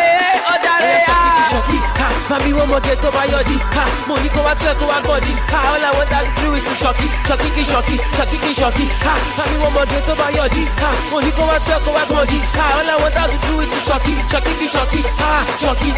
[0.49, 1.01] oh chare.
[1.05, 1.49] Shocky, ah.
[1.53, 2.09] shocky, ha.
[2.31, 3.85] Mami won't more get over your di, ha.
[4.09, 5.59] Money go out circle and ha.
[5.71, 9.15] All I want that blue is to shocky, shocky, shocky, shocky, shocky, ha.
[9.39, 10.91] Mami won't more get over your di, ha.
[11.13, 12.65] Money go out circle and ha.
[12.77, 15.47] All I want that blue is to shocky, shocky, shocky, ha.
[15.61, 15.91] Shocky,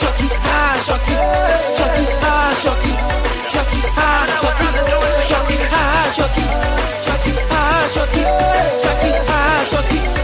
[0.00, 0.58] shocky, ha.
[0.80, 1.14] Shocky,
[1.76, 2.34] shocky, ha.
[2.56, 2.92] Shocky,
[3.52, 4.06] shocky, ha.
[4.40, 4.68] Shocky,
[5.28, 5.86] shocky, ha.
[6.16, 6.44] Shocky,
[7.04, 7.62] shocky, ha.
[7.92, 8.22] Shocky,
[8.80, 9.64] shocky, ha.
[9.68, 10.15] Shocky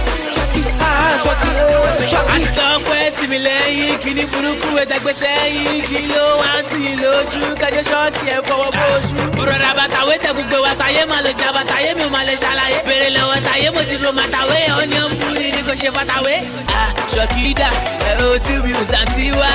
[2.34, 7.40] àtọ̀pẹ́ tì mí lẹ́yìn kíní burúkú ẹ̀dàgbé sẹ́yìn kí ló wá ń tì í lójú
[7.60, 9.08] kájọ ṣọ́ọ̀kì ẹ̀ fọwọ́ bójú.
[9.36, 12.78] bùrọ̀dà bàtàwé tẹ gbogbo wa sáyé máa lọ jà bàtàyé mi ò máa lè ṣàlàyé.
[12.88, 16.34] bèrè lọ́wọ́ tàyé mo ti ro màtàwé ọ̀ ní ọ̀nbù ni ni kò ṣe fàtàwé.
[17.14, 17.68] ṣọ́kìdà
[18.10, 19.50] ẹ̀ ò tí mi ò sàǹtí wá.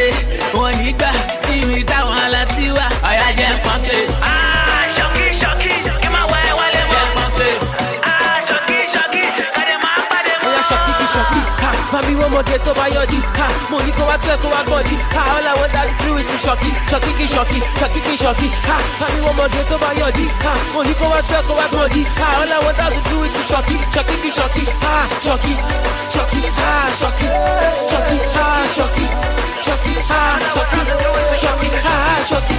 [0.00, 0.14] Eh,
[0.56, 1.10] wọn nígbà
[1.44, 2.86] kí mi táwọn aláǹtí wá.
[3.10, 3.96] ọ̀yà jẹ́ pọ́ńpé.
[4.22, 4.61] Ah!
[11.12, 14.48] Ṣọ̀kì, ha, mami wọ́n mọ̀gẹ́ tó bá yọ̀dí, ha, mo ní kó wá tẹ́ kó
[14.54, 14.60] wá
[15.14, 18.46] ha, all I want that do is to ṣọ̀kì, ṣọ̀kì kí ṣọ̀kì, ṣọ̀kì kí ṣọ̀kì,
[18.68, 21.66] ha, mami wọ́n mọ̀gẹ́ tó bá yọ̀dí, ha, mo ní kó wá tẹ́ kó wá
[22.20, 24.94] ha, all I want that do is to ṣọ̀kì, ṣọ̀kì kí ṣọ̀kì, ha,
[25.26, 25.54] ṣọ̀kì,
[26.14, 27.28] ṣọ̀kì, ha, ṣọ̀kì,
[27.90, 28.46] ṣọ̀kì, ha,
[28.76, 29.06] ṣọ̀kì,
[29.64, 30.20] ṣọ̀kì, ha,
[30.54, 30.86] ṣọ̀kì,
[31.42, 31.94] ṣọ̀kì, ha,
[32.30, 32.58] ṣọ̀kì,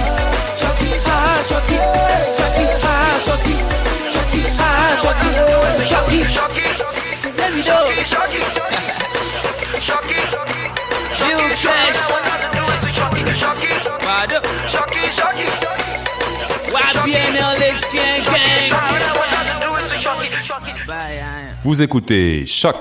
[0.60, 1.16] ṣọ̀kì, ha,
[1.50, 1.78] ṣọ̀kì,
[2.38, 2.94] ṣọ̀kì, ha,
[3.26, 3.54] ṣọ̀kì,
[4.14, 4.68] ṣọ̀kì, ha,
[5.02, 5.30] ṣọ̀kì,
[5.90, 7.13] ṣọ̀kì, ṣọ̀kì.
[7.44, 7.84] Gang Gang?
[21.62, 22.76] Vous écoutez Choc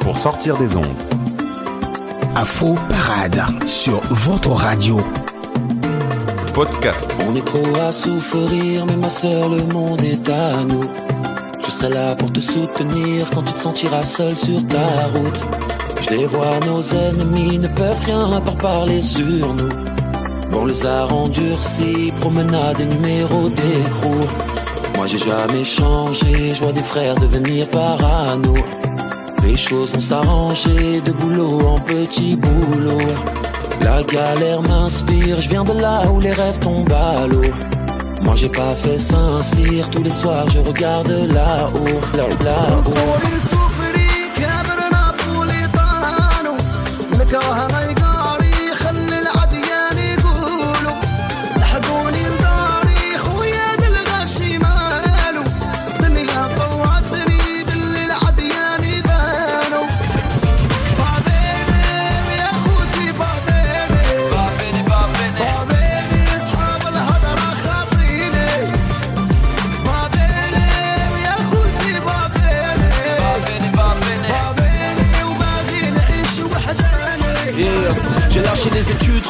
[0.00, 0.86] pour sortir des ondes.
[2.36, 5.00] Afro Parade sur votre radio.
[6.54, 7.10] Podcast.
[7.26, 11.39] On est trop à souffrir, mais ma soeur, le monde est à nous.
[11.70, 15.44] Je serai là pour te soutenir quand tu te sentiras seul sur ta route.
[16.02, 19.68] Je les vois, nos ennemis ne peuvent rien à part parler sur nous.
[20.52, 24.16] On les a endurcis, promenade et numéro d'écrou.
[24.96, 28.52] Moi j'ai jamais changé, je vois des frères devenir parano.
[29.44, 32.98] Les choses vont s'arranger de boulot en petit boulot.
[33.82, 37.42] La galère m'inspire, je viens de là où les rêves tombent à l'eau.
[38.22, 42.92] Moi j'ai pas fait Saint-Cyr, tous les soirs je regarde là-haut, là- là-haut.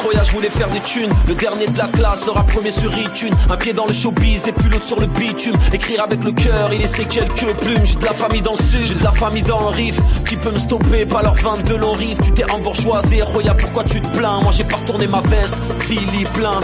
[0.00, 1.10] Roya, je voulais faire des thunes.
[1.28, 3.34] Le dernier de la classe sera premier sur iTunes.
[3.50, 5.54] Un pied dans le showbiz et puis l'autre sur le bitume.
[5.72, 7.84] Écrire avec le cœur, il laisser quelques plumes.
[7.84, 9.98] J'ai de la famille dans le sud, j'ai de la famille dans le riff.
[10.28, 12.20] Qui peut me stopper, pas leur 22 longs riff.
[12.22, 16.32] Tu t'es embourgeoisé, Roya, pourquoi tu te plains Moi j'ai pas retourné ma veste, Philippe
[16.32, 16.60] plein.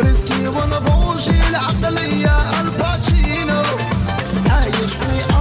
[0.00, 3.62] ريسكي وانا بوجي العقلية الباتشينو
[4.50, 5.35] عايش في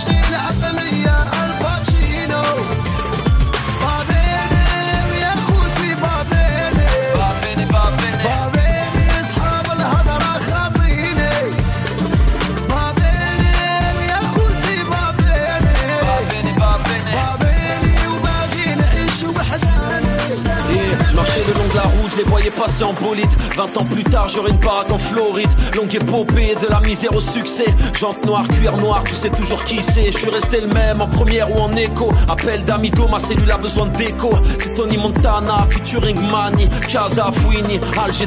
[0.00, 0.99] وشيل عفا من
[22.20, 23.28] les voyais passer en bolide.
[23.56, 25.48] 20 ans plus tard, j'aurai une baraque en Floride.
[25.74, 27.66] Longue épopée, de la misère au succès.
[27.98, 30.10] Jante noire, cuir noir, tu sais toujours qui c'est.
[30.10, 32.12] Je suis resté le même, en première ou en écho.
[32.28, 34.32] Appel d'amigo, ma cellule a besoin de déco.
[34.58, 38.26] C'est Tony Montana, featuring Mani Casa Fouini, Alge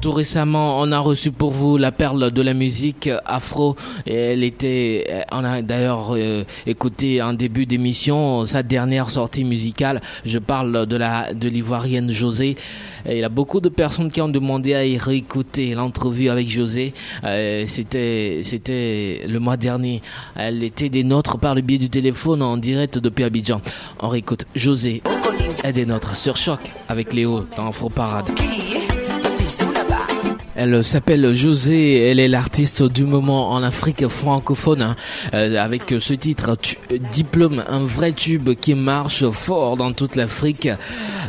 [0.00, 3.76] Tout récemment, on a reçu pour vous la perle de la musique afro.
[4.06, 10.00] Elle était, on a d'ailleurs euh, écouté en début d'émission sa dernière sortie musicale.
[10.24, 12.56] Je parle de la de l'ivoirienne José.
[13.06, 16.48] Et il y a beaucoup de personnes qui ont demandé à y réécouter l'entrevue avec
[16.48, 16.92] José.
[17.24, 20.02] Euh, c'était c'était le mois dernier.
[20.36, 23.60] Elle était des nôtres par le biais du téléphone en direct depuis Abidjan.
[24.00, 25.02] On réécoute José
[25.64, 28.26] est des nôtres sur choc avec Léo dans Afro Parade.
[30.58, 34.94] Elle s'appelle José, elle est l'artiste du moment en Afrique francophone
[35.34, 36.56] euh, avec ce titre
[37.12, 40.70] Diplôme, un vrai tube qui marche fort dans toute l'Afrique.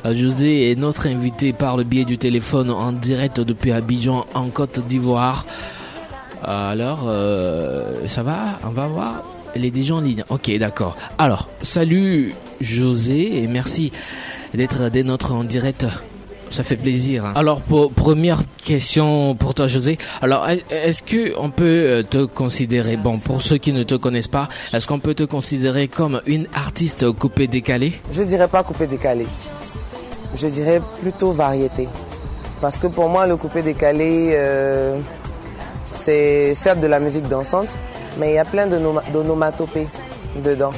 [0.05, 4.47] Euh, José est notre invité par le biais du téléphone en direct depuis Abidjan en
[4.47, 5.45] Côte d'Ivoire.
[6.41, 8.59] Alors, euh, ça va?
[8.65, 9.23] On va voir.
[9.53, 10.23] Elle est déjà en ligne.
[10.29, 10.95] Ok, d'accord.
[11.17, 13.91] Alors, salut José et merci
[14.53, 15.85] d'être des nôtres en direct.
[16.49, 17.25] Ça fait plaisir.
[17.25, 17.33] hein.
[17.35, 19.97] Alors, pour, première question pour toi, José.
[20.21, 23.95] Alors, est- est-ce que on peut euh, te considérer, bon, pour ceux qui ne te
[23.95, 27.93] connaissent pas, est-ce qu'on peut te considérer comme une artiste coupée décalée?
[28.11, 29.25] Je dirais pas coupé décalé.
[30.35, 31.87] Je dirais plutôt variété.
[32.61, 34.97] Parce que pour moi, le coupé décalé, euh,
[35.91, 37.77] c'est certes de la musique dansante,
[38.19, 39.87] mais il y a plein de noma- d'onomatopées
[40.43, 40.71] dedans.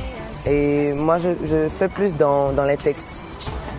[0.45, 3.18] Et moi, je, fais plus dans les textes.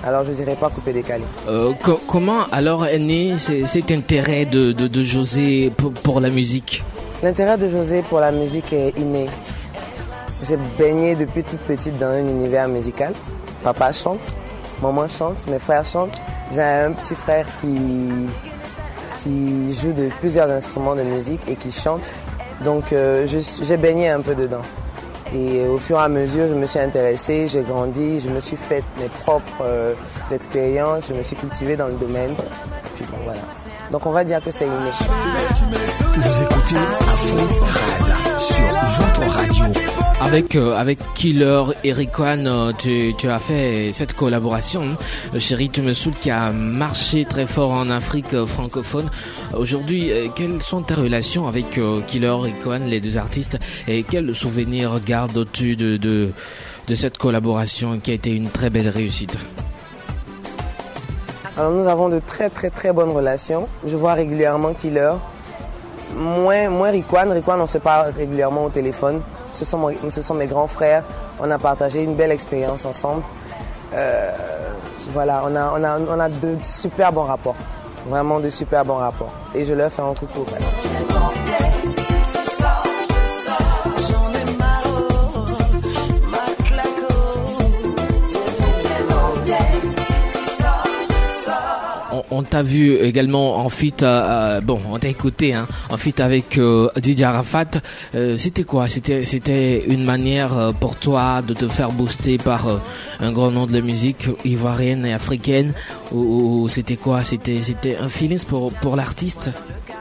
[0.04, 1.24] Alors, je dirais pas coupé décalé.
[1.48, 6.30] Euh, co- Comment alors est né cet intérêt de, de, de José pour, pour la
[6.30, 6.82] musique?
[7.22, 9.26] L'intérêt de José pour la musique est inné.
[10.48, 13.12] J'ai baigné depuis toute petite dans un univers musical.
[13.62, 14.32] Papa chante,
[14.82, 16.18] maman chante, mes frères chantent.
[16.54, 17.68] J'ai un petit frère qui,
[19.22, 22.10] qui joue de plusieurs instruments de musique et qui chante.
[22.64, 23.26] Donc euh,
[23.62, 24.62] j'ai baigné un peu dedans.
[25.34, 28.56] Et au fur et à mesure, je me suis intéressée, j'ai grandi, je me suis
[28.56, 29.94] fait mes propres euh,
[30.32, 32.34] expériences, je me suis cultivée dans le domaine.
[32.96, 33.40] Puis bon, voilà.
[33.90, 34.90] Donc on va dire que c'est inné.
[36.16, 40.09] Vous écoutez Afro Parade sur votre radio.
[40.20, 44.82] Avec euh, avec Killer et Rikwan, euh, tu, as fait cette collaboration.
[45.34, 49.08] Euh, chérie, tu me saoules qui a marché très fort en Afrique francophone.
[49.54, 53.58] Aujourd'hui, quelles sont tes relations avec Killer et Rikwan, les deux artistes,
[53.88, 56.32] et quels souvenirs gardes-tu de, de
[56.86, 59.38] de cette collaboration qui a été une très belle réussite?
[61.56, 63.68] Alors nous avons de très très très bonnes relations.
[63.86, 65.12] Je vois régulièrement Killer.
[66.14, 67.30] Moins, moins Rikwan.
[67.30, 69.22] Rikwan, on se parle régulièrement au téléphone.
[69.52, 71.02] Ce sont, mes grands frères.
[71.40, 73.22] On a partagé une belle expérience ensemble.
[73.94, 74.30] Euh,
[75.12, 77.56] voilà, on a, on, de super bons rapports.
[78.06, 79.32] Vraiment de super bons rapports.
[79.54, 80.44] Et je leur fais un coucou.
[80.48, 81.49] voilà.
[92.30, 96.20] On, t'a vu également en feat, euh, euh, bon, on t'a écouté, hein, en feat
[96.20, 97.80] avec euh, Didier Arafat.
[98.14, 98.86] Euh, c'était quoi?
[98.88, 102.80] C'était une manière pour toi de te faire booster par
[103.20, 105.72] un grand nom de la musique ivoirienne et africaine?
[106.12, 107.24] Ou, c'était quoi?
[107.24, 107.60] C'était
[108.00, 109.50] un feeling pour pour l'artiste?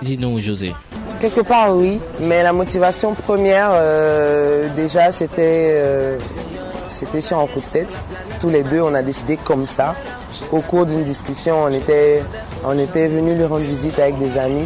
[0.01, 0.73] Dis-nous, José.
[1.19, 1.99] Quelque part, oui.
[2.21, 3.71] Mais la motivation première,
[4.75, 6.17] déjà, c'était
[6.89, 7.97] c'était sur un coup de tête.
[8.41, 9.95] Tous les deux, on a décidé comme ça.
[10.51, 12.21] Au cours d'une discussion, on était,
[12.65, 14.65] on était venu lui rendre visite avec des amis.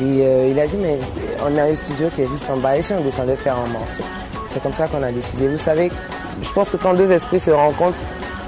[0.00, 0.98] Et euh, il a dit, mais
[1.46, 2.76] on a un studio qui est juste en bas.
[2.76, 4.02] Et si on descendait faire un morceau
[4.48, 5.48] C'est comme ça qu'on a décidé.
[5.48, 5.90] Vous savez,
[6.42, 7.98] je pense que quand deux esprits se rencontrent,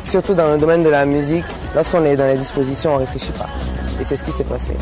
[0.04, 1.44] surtout dans le domaine de la musique,
[1.74, 3.48] lorsqu'on est dans les dispositions, on ne réfléchit pas.
[4.00, 4.74] Et c'est ce qui s'est passé.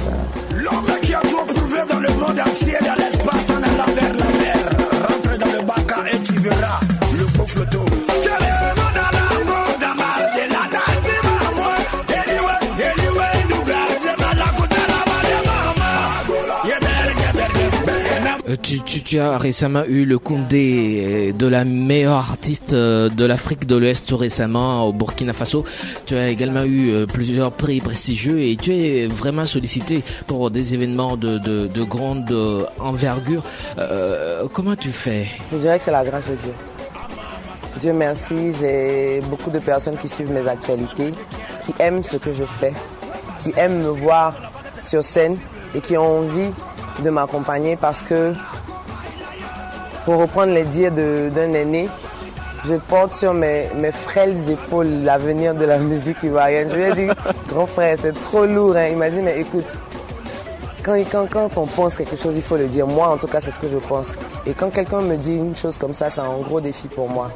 [18.63, 23.25] Tu, tu, tu as récemment eu le Koundé euh, de la meilleure artiste euh, de
[23.25, 25.65] l'Afrique de l'Ouest tout récemment au Burkina Faso.
[26.07, 30.73] Tu as également eu euh, plusieurs prix prestigieux et tu es vraiment sollicité pour des
[30.75, 32.33] événements de, de, de grande
[32.79, 33.43] envergure.
[33.79, 35.27] Euh, comment tu fais?
[35.53, 36.53] Je dirais que c'est la grâce de Dieu.
[37.81, 41.12] Dieu merci, j'ai beaucoup de personnes qui suivent mes actualités,
[41.64, 42.72] qui aiment ce que je fais,
[43.43, 44.35] qui aiment me voir
[44.81, 45.37] sur scène
[45.75, 46.51] et qui ont envie
[47.01, 48.33] de m'accompagner parce que,
[50.05, 51.89] pour reprendre les dires d'un aîné,
[52.66, 56.70] je porte sur mes, mes frêles épaules l'avenir de la musique ivoirienne.
[56.70, 57.12] Je lui ai dit,
[57.49, 58.77] grand frère, c'est trop lourd.
[58.77, 58.87] hein.
[58.93, 59.66] Il m'a dit, mais écoute,
[60.83, 62.87] quand, quand, quand on pense quelque chose, il faut le dire.
[62.87, 64.12] Moi, en tout cas, c'est ce que je pense.
[64.47, 67.31] Et quand quelqu'un me dit une chose comme ça, c'est un gros défi pour moi.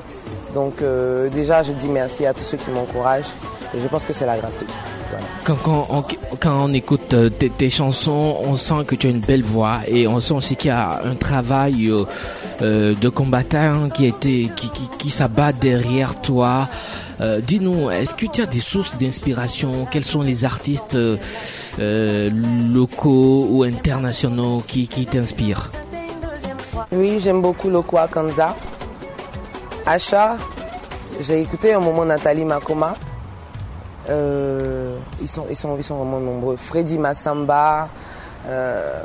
[0.59, 3.33] Donc, euh, déjà, je dis merci à tous ceux qui m'encouragent.
[3.75, 4.75] Et je pense que c'est la grâce de Dieu.
[5.11, 5.25] Voilà.
[5.45, 6.03] quand, quand, on,
[6.43, 9.79] quand on écoute euh, tes, tes chansons, on sent que tu as une belle voix
[9.87, 14.51] et on sent aussi qu'il y a un travail euh, de combattant qui, a été,
[14.57, 16.69] qui, qui, qui s'abat derrière toi.
[17.21, 19.87] Euh, Dis-nous, est-ce que tu as des sources d'inspiration?
[19.91, 22.31] Quels sont les artistes euh,
[22.75, 25.71] locaux ou internationaux qui, qui t'inspirent?
[26.91, 28.57] Oui, j'aime beaucoup Lokwa Kanza.
[29.91, 30.37] Acha,
[31.19, 32.95] j'ai écouté un moment Nathalie Makoma.
[34.11, 36.57] Euh, ils, sont, ils, sont, ils sont vraiment nombreux.
[36.57, 37.89] Freddy Massamba,
[38.47, 39.03] euh,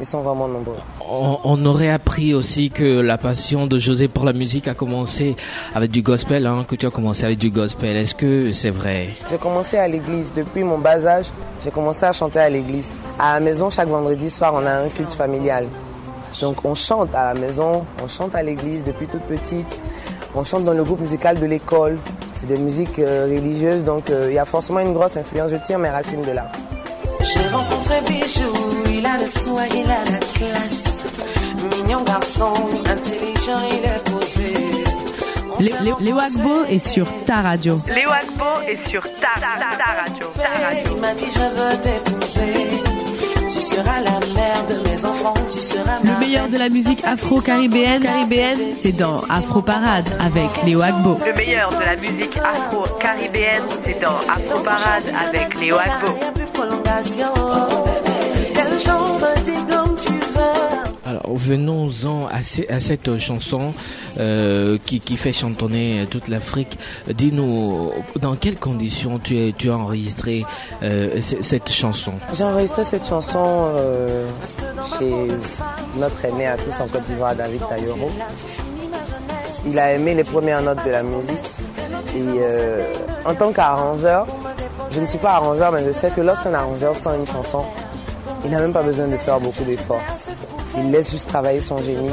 [0.00, 0.78] ils sont vraiment nombreux.
[1.08, 5.36] on, on aurait appris aussi que la passion de José pour la musique a commencé
[5.72, 7.96] avec du gospel, hein, que tu as commencé avec du gospel.
[7.96, 9.10] Est-ce que c'est vrai?
[9.30, 10.32] J'ai commencé à l'église.
[10.34, 11.26] Depuis mon bas âge,
[11.62, 12.90] j'ai commencé à chanter à l'église.
[13.20, 15.66] À la maison, chaque vendredi soir, on a un culte familial.
[16.40, 19.80] Donc on chante à la maison, on chante à l'église depuis toute petite.
[20.34, 21.98] On chante dans le groupe musical de l'école.
[22.34, 25.50] C'est des musiques euh, religieuses, donc euh, il y a forcément une grosse influence.
[25.50, 26.52] Je tire mes racines de là.
[27.20, 28.52] J'ai rencontré Bijou,
[28.90, 31.04] il a le soin, il a la classe.
[31.78, 32.52] Mignon garçon,
[32.84, 34.52] intelligent, il est posé.
[35.58, 37.78] Lé- Lé- Léo Agbo est sur ta radio.
[37.94, 40.26] Léo Agbo est sur ta, ta, ta radio.
[40.36, 40.92] Ta radio.
[40.94, 42.82] Il m'a dit je veux t'épouser.
[43.56, 48.02] Tu seras la mère de mes enfants, tu seras Le meilleur de la musique afro-caribéenne,
[48.02, 51.16] caribéenne, c'est dans Afro Parade avec Léo Agbo.
[51.24, 56.12] Le meilleur de la musique afro-caribéenne, c'est dans Afro Parade avec Léo Agbo.
[61.06, 63.72] Alors venons-en à, ce- à cette chanson
[64.18, 66.76] euh, qui, fait chantonner toute l'Afrique.
[67.08, 70.44] Dis-nous dans quelles conditions tu, as enregistré
[70.82, 72.14] euh, cette chanson?
[72.36, 73.38] J'ai enregistré cette chanson
[73.76, 74.26] euh,
[74.98, 75.14] chez
[75.96, 78.10] notre aîné à tous en Côte d'Ivoire, David Tayoro.
[79.68, 81.52] Il a aimé les premières notes de la musique.
[82.16, 82.40] Et
[83.24, 84.26] en tant qu'arrangeur,
[84.90, 87.62] je ne suis pas arrangeur, mais je sais que lorsqu'un arrangeur sent une chanson,
[88.44, 90.00] il n'a même pas besoin de faire beaucoup d'efforts.
[90.78, 92.10] Il laisse juste travailler son génie.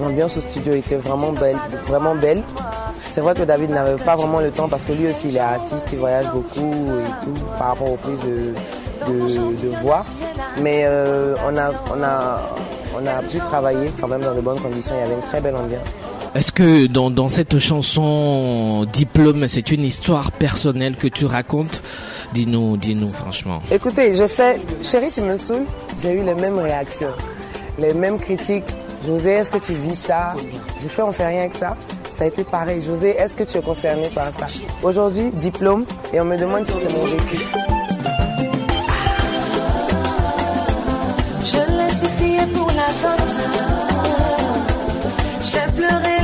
[0.00, 2.42] L'ambiance au studio était vraiment belle, vraiment belle.
[3.10, 5.40] C'est vrai que David n'avait pas vraiment le temps parce que lui aussi il est
[5.40, 8.54] artiste, il voyage beaucoup et tout par rapport aux prises de,
[9.12, 9.28] de,
[9.62, 10.02] de voix.
[10.60, 12.40] Mais euh, on, a, on, a,
[13.00, 15.40] on a pu travailler quand même dans de bonnes conditions, il y avait une très
[15.40, 15.88] belle ambiance.
[16.34, 21.80] Est-ce que dans, dans cette chanson Diplôme, c'est une histoire personnelle que tu racontes?
[22.32, 23.60] Dis-nous, dis-nous franchement.
[23.70, 25.66] Écoutez, je fais Chérie, tu me saoules,
[26.02, 27.12] j'ai eu les mêmes réactions,
[27.78, 28.64] les mêmes critiques.
[29.06, 30.34] José, est-ce que tu vis ça?
[30.80, 31.76] J'ai fait, on fait rien avec ça.
[32.12, 32.80] Ça a été pareil.
[32.80, 34.46] José, est-ce que tu es concerné par ça?
[34.82, 37.38] Aujourd'hui, diplôme, et on me demande si c'est mon vécu.
[41.44, 42.84] Je l'ai supplié pour la.
[45.44, 46.23] J'ai pleuré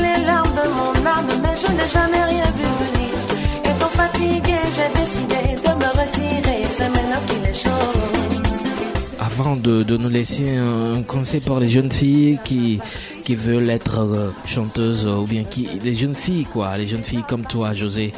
[9.60, 12.80] de, nous laisser un conseil pour les jeunes filles qui,
[13.24, 17.24] qui veulent être euh, chanteuses ou bien qui, les jeunes filles quoi, les jeunes filles
[17.28, 18.12] comme toi, José,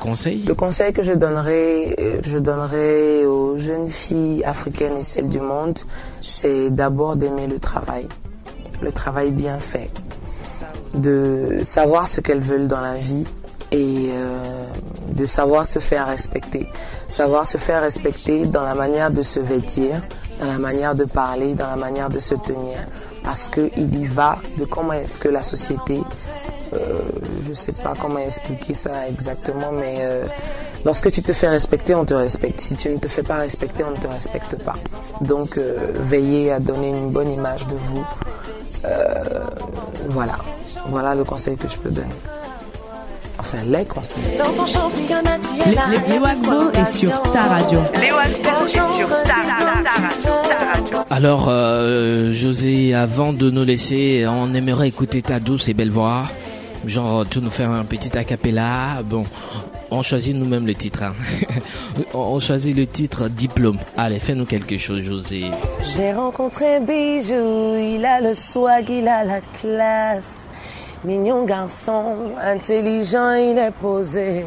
[0.00, 0.44] conseil?
[0.46, 5.40] Le conseil que je donnerais, euh, je donnerais aux jeunes filles africaines et celles du
[5.40, 5.78] monde,
[6.22, 8.06] c'est d'abord d'aimer le travail,
[8.82, 9.90] le travail bien fait,
[10.94, 13.26] de savoir ce qu'elles veulent dans la vie
[13.72, 14.66] et euh,
[15.12, 16.68] de savoir se faire respecter.
[17.08, 20.02] Savoir se faire respecter dans la manière de se vêtir,
[20.40, 22.78] dans la manière de parler, dans la manière de se tenir.
[23.22, 26.00] Parce qu'il y va de comment est-ce que la société,
[26.72, 27.00] euh,
[27.44, 30.24] je ne sais pas comment expliquer ça exactement, mais euh,
[30.84, 32.60] lorsque tu te fais respecter, on te respecte.
[32.60, 34.76] Si tu ne te fais pas respecter, on ne te respecte pas.
[35.22, 38.04] Donc euh, veillez à donner une bonne image de vous.
[38.84, 39.40] Euh,
[40.10, 40.36] voilà,
[40.88, 42.06] voilà le conseil que je peux donner.
[43.38, 44.22] Enfin, les conseils.
[44.38, 45.82] Dans ton championnat, tu es Les, là.
[45.90, 47.80] les, les Wagbo est sur ta radio.
[47.80, 49.75] Agbo est sur ta radio.
[51.16, 56.24] Alors, euh, José, avant de nous laisser, on aimerait écouter ta douce et belle voix.
[56.84, 59.00] Genre, tu nous fais un petit acapella.
[59.02, 59.24] Bon,
[59.90, 61.04] on choisit nous-mêmes le titre.
[61.04, 61.14] hein.
[62.12, 63.78] on choisit le titre Diplôme.
[63.96, 65.44] Allez, fais-nous quelque chose, José.
[65.96, 70.44] J'ai rencontré Bijou, il a le swag, il a la classe.
[71.02, 72.14] Mignon garçon,
[72.44, 74.44] intelligent, il est posé.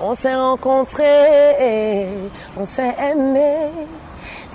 [0.00, 2.06] On s'est rencontrés,
[2.56, 3.68] on s'est aimé.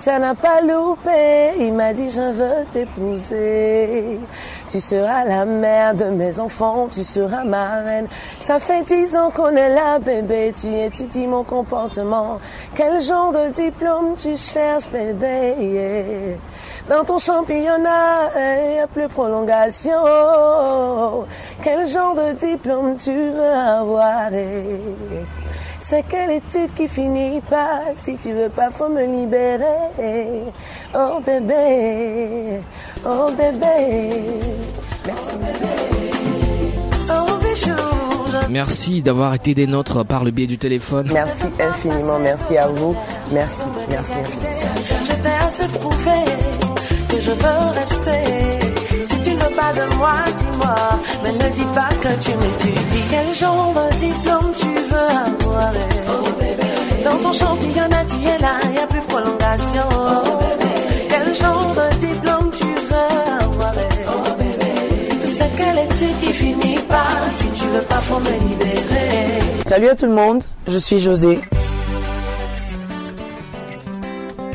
[0.01, 4.19] Ça n'a pas loupé, il m'a dit je veux t'épouser.
[4.67, 8.07] Tu seras la mère de mes enfants, tu seras ma reine.
[8.39, 12.39] Ça fait dix ans qu'on est là, bébé, tu étudies mon comportement.
[12.73, 16.35] Quel genre de diplôme tu cherches, bébé?
[16.89, 19.93] Dans ton championnat, il n'y a plus prolongation.
[21.63, 24.29] Quel genre de diplôme tu veux avoir?
[25.79, 27.81] C'est quelle étude qui finit pas?
[27.97, 30.43] Si tu veux pas, faut me libérer.
[30.93, 32.61] Oh bébé,
[33.05, 34.21] oh bébé.
[35.05, 35.67] Merci bébé.
[37.09, 37.71] Oh bijou.
[38.49, 41.09] Merci d'avoir été des nôtres par le biais du téléphone.
[41.11, 42.95] Merci infiniment, merci à vous.
[43.31, 44.61] Merci, merci infiniment.
[47.11, 49.05] Que je veux rester.
[49.05, 50.75] Si tu ne veux pas de moi, dis-moi.
[51.23, 53.03] Mais ne dis pas que tu m'étudies.
[53.09, 55.73] Quel genre de diplôme tu veux avoir?
[55.75, 57.03] Eh?
[57.03, 59.89] Dans ton championnat, tu es là, n'y a plus prolongation.
[61.09, 63.73] Quel genre de diplôme tu veux avoir?
[63.77, 65.25] Eh?
[65.25, 69.41] C'est quelle étude qui finit pas Si tu veux pas, faut me libérer.
[69.67, 71.39] Salut à tout le monde, je suis José.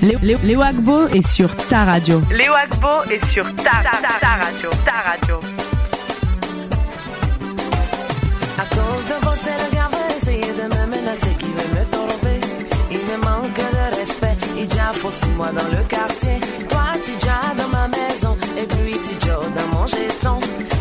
[0.07, 2.23] Les, les, les Wagbo est sur ta radio.
[2.31, 5.41] Léo Agbo est sur ta, ta, ta, ta radio, ta radio.
[8.57, 12.41] À cause de votre regard, va essayer de me menacer, qui veut me tromper.
[12.93, 16.39] Il me manque de respect, il déjà fausse moi dans le quartier.
[16.71, 20.39] Toi, tu déjà dans ma maison, et puis tu dans mon jeton.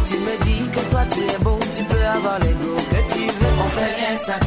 [0.08, 3.05] Tu me dis que toi tu es beau, tu peux avoir les goûts que
[4.18, 4.40] ça.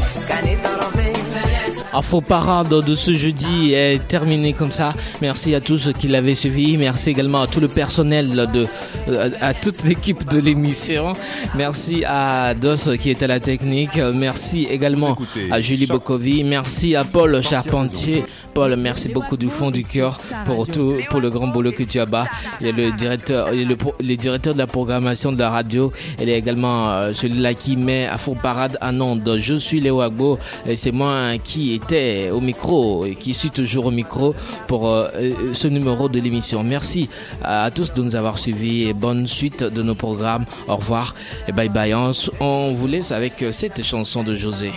[1.93, 4.93] Info parade de ce jeudi est terminé comme ça.
[5.23, 6.77] Merci à tous qui l'avaient suivi.
[6.77, 8.67] Merci également à tout le personnel de,
[9.09, 11.15] euh, à toute l'équipe de l'émission.
[11.57, 13.97] Merci à Dos qui était à la technique.
[13.97, 15.17] Merci également
[15.51, 15.87] à Julie.
[15.87, 16.45] Bokovi.
[16.45, 18.25] Merci à Paul Charpentier.
[18.59, 22.01] Paul, merci beaucoup du fond du cœur pour tout, pour le grand boulot que tu
[22.01, 22.27] as bas.
[22.61, 25.93] Il est le directeur, il est le, de la programmation de la radio.
[26.21, 29.21] Il est également euh, celui-là qui met à fond parade à Nantes.
[29.37, 33.87] Je suis Léo Agbo et c'est moi qui était au micro et qui suis toujours
[33.87, 34.35] au micro
[34.67, 36.65] pour euh, euh, ce numéro de l'émission.
[36.65, 37.09] Merci
[37.45, 40.47] à tous de nous avoir suivis et bonne suite de nos programmes.
[40.67, 41.15] Au revoir
[41.47, 41.95] et bye bye.
[42.41, 44.73] On, vous laisse avec cette chanson de José.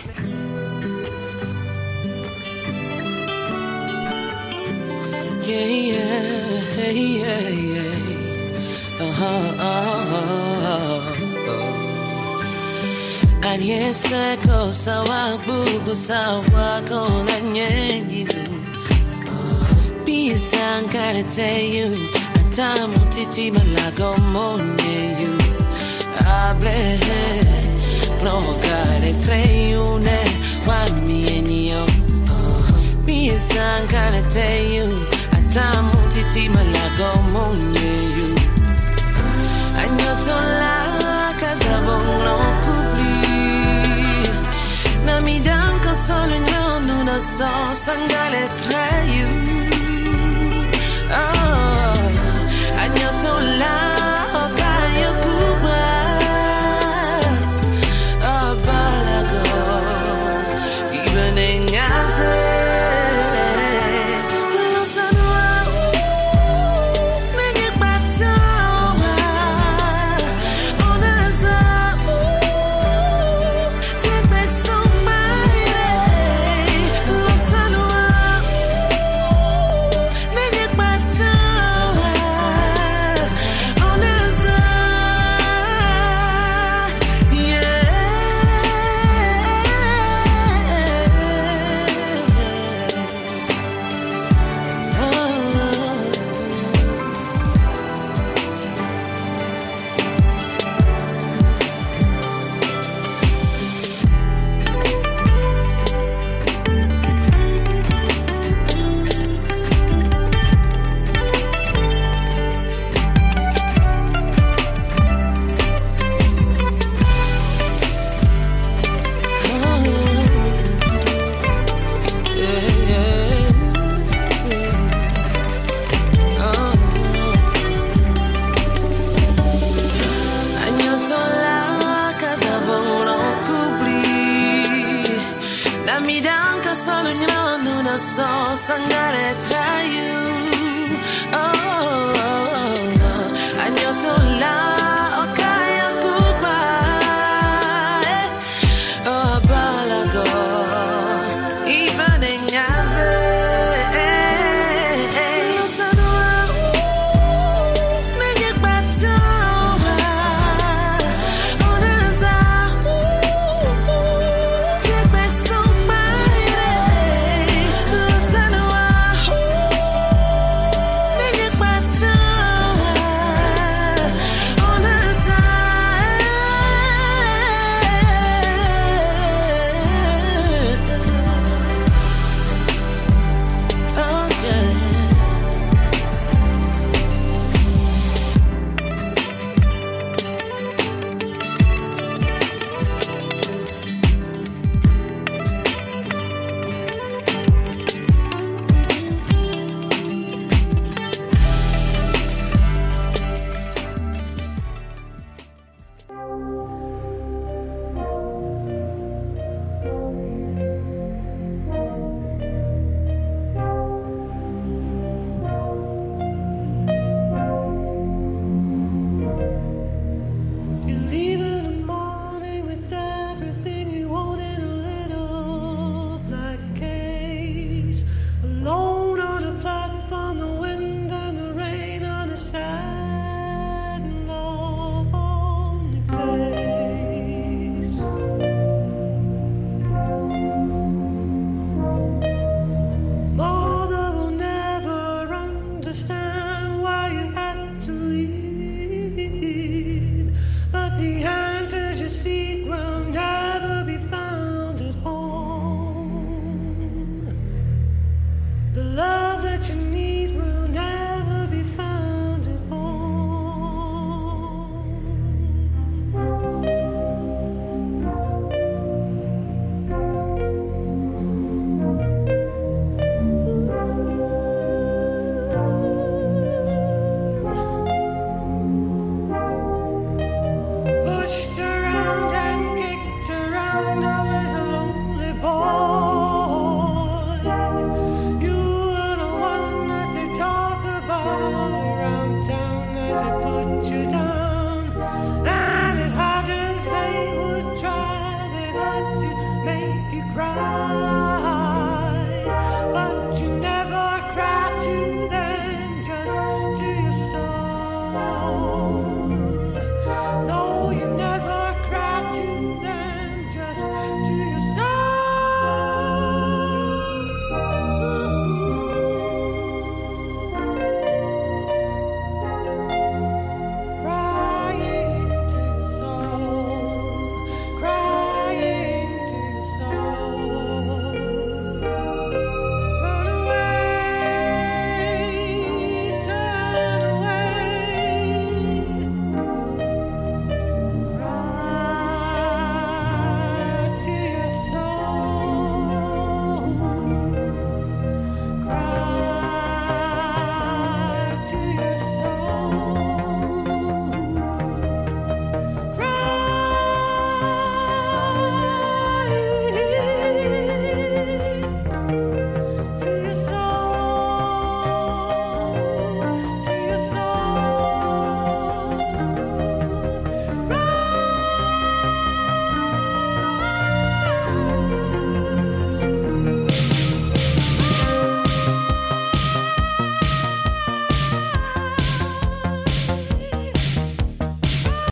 [5.52, 7.92] yeah, yeah, yeah.
[9.02, 9.26] Uh-huh,
[9.70, 10.22] uh-huh.
[10.72, 11.22] uh-huh.
[13.52, 18.44] Aliyeseko sawa bubu sawa kona nyengidu
[20.06, 21.90] Bisa uh, nkarete you
[22.40, 25.34] Atamu titi malago monye you
[26.22, 27.00] Able
[28.24, 29.42] No kare tre
[29.76, 30.20] une
[30.68, 31.84] Wami enyo
[33.06, 35.21] Bisa uh, nkarete you
[35.54, 38.30] tamu titi malago monye you,
[39.82, 40.76] Anyoto la
[41.42, 41.96] kadabo
[42.26, 43.16] no kubli
[45.06, 47.50] Namidan ka solo nyo nuna so
[47.84, 49.30] sangale trayu
[51.22, 51.91] Oh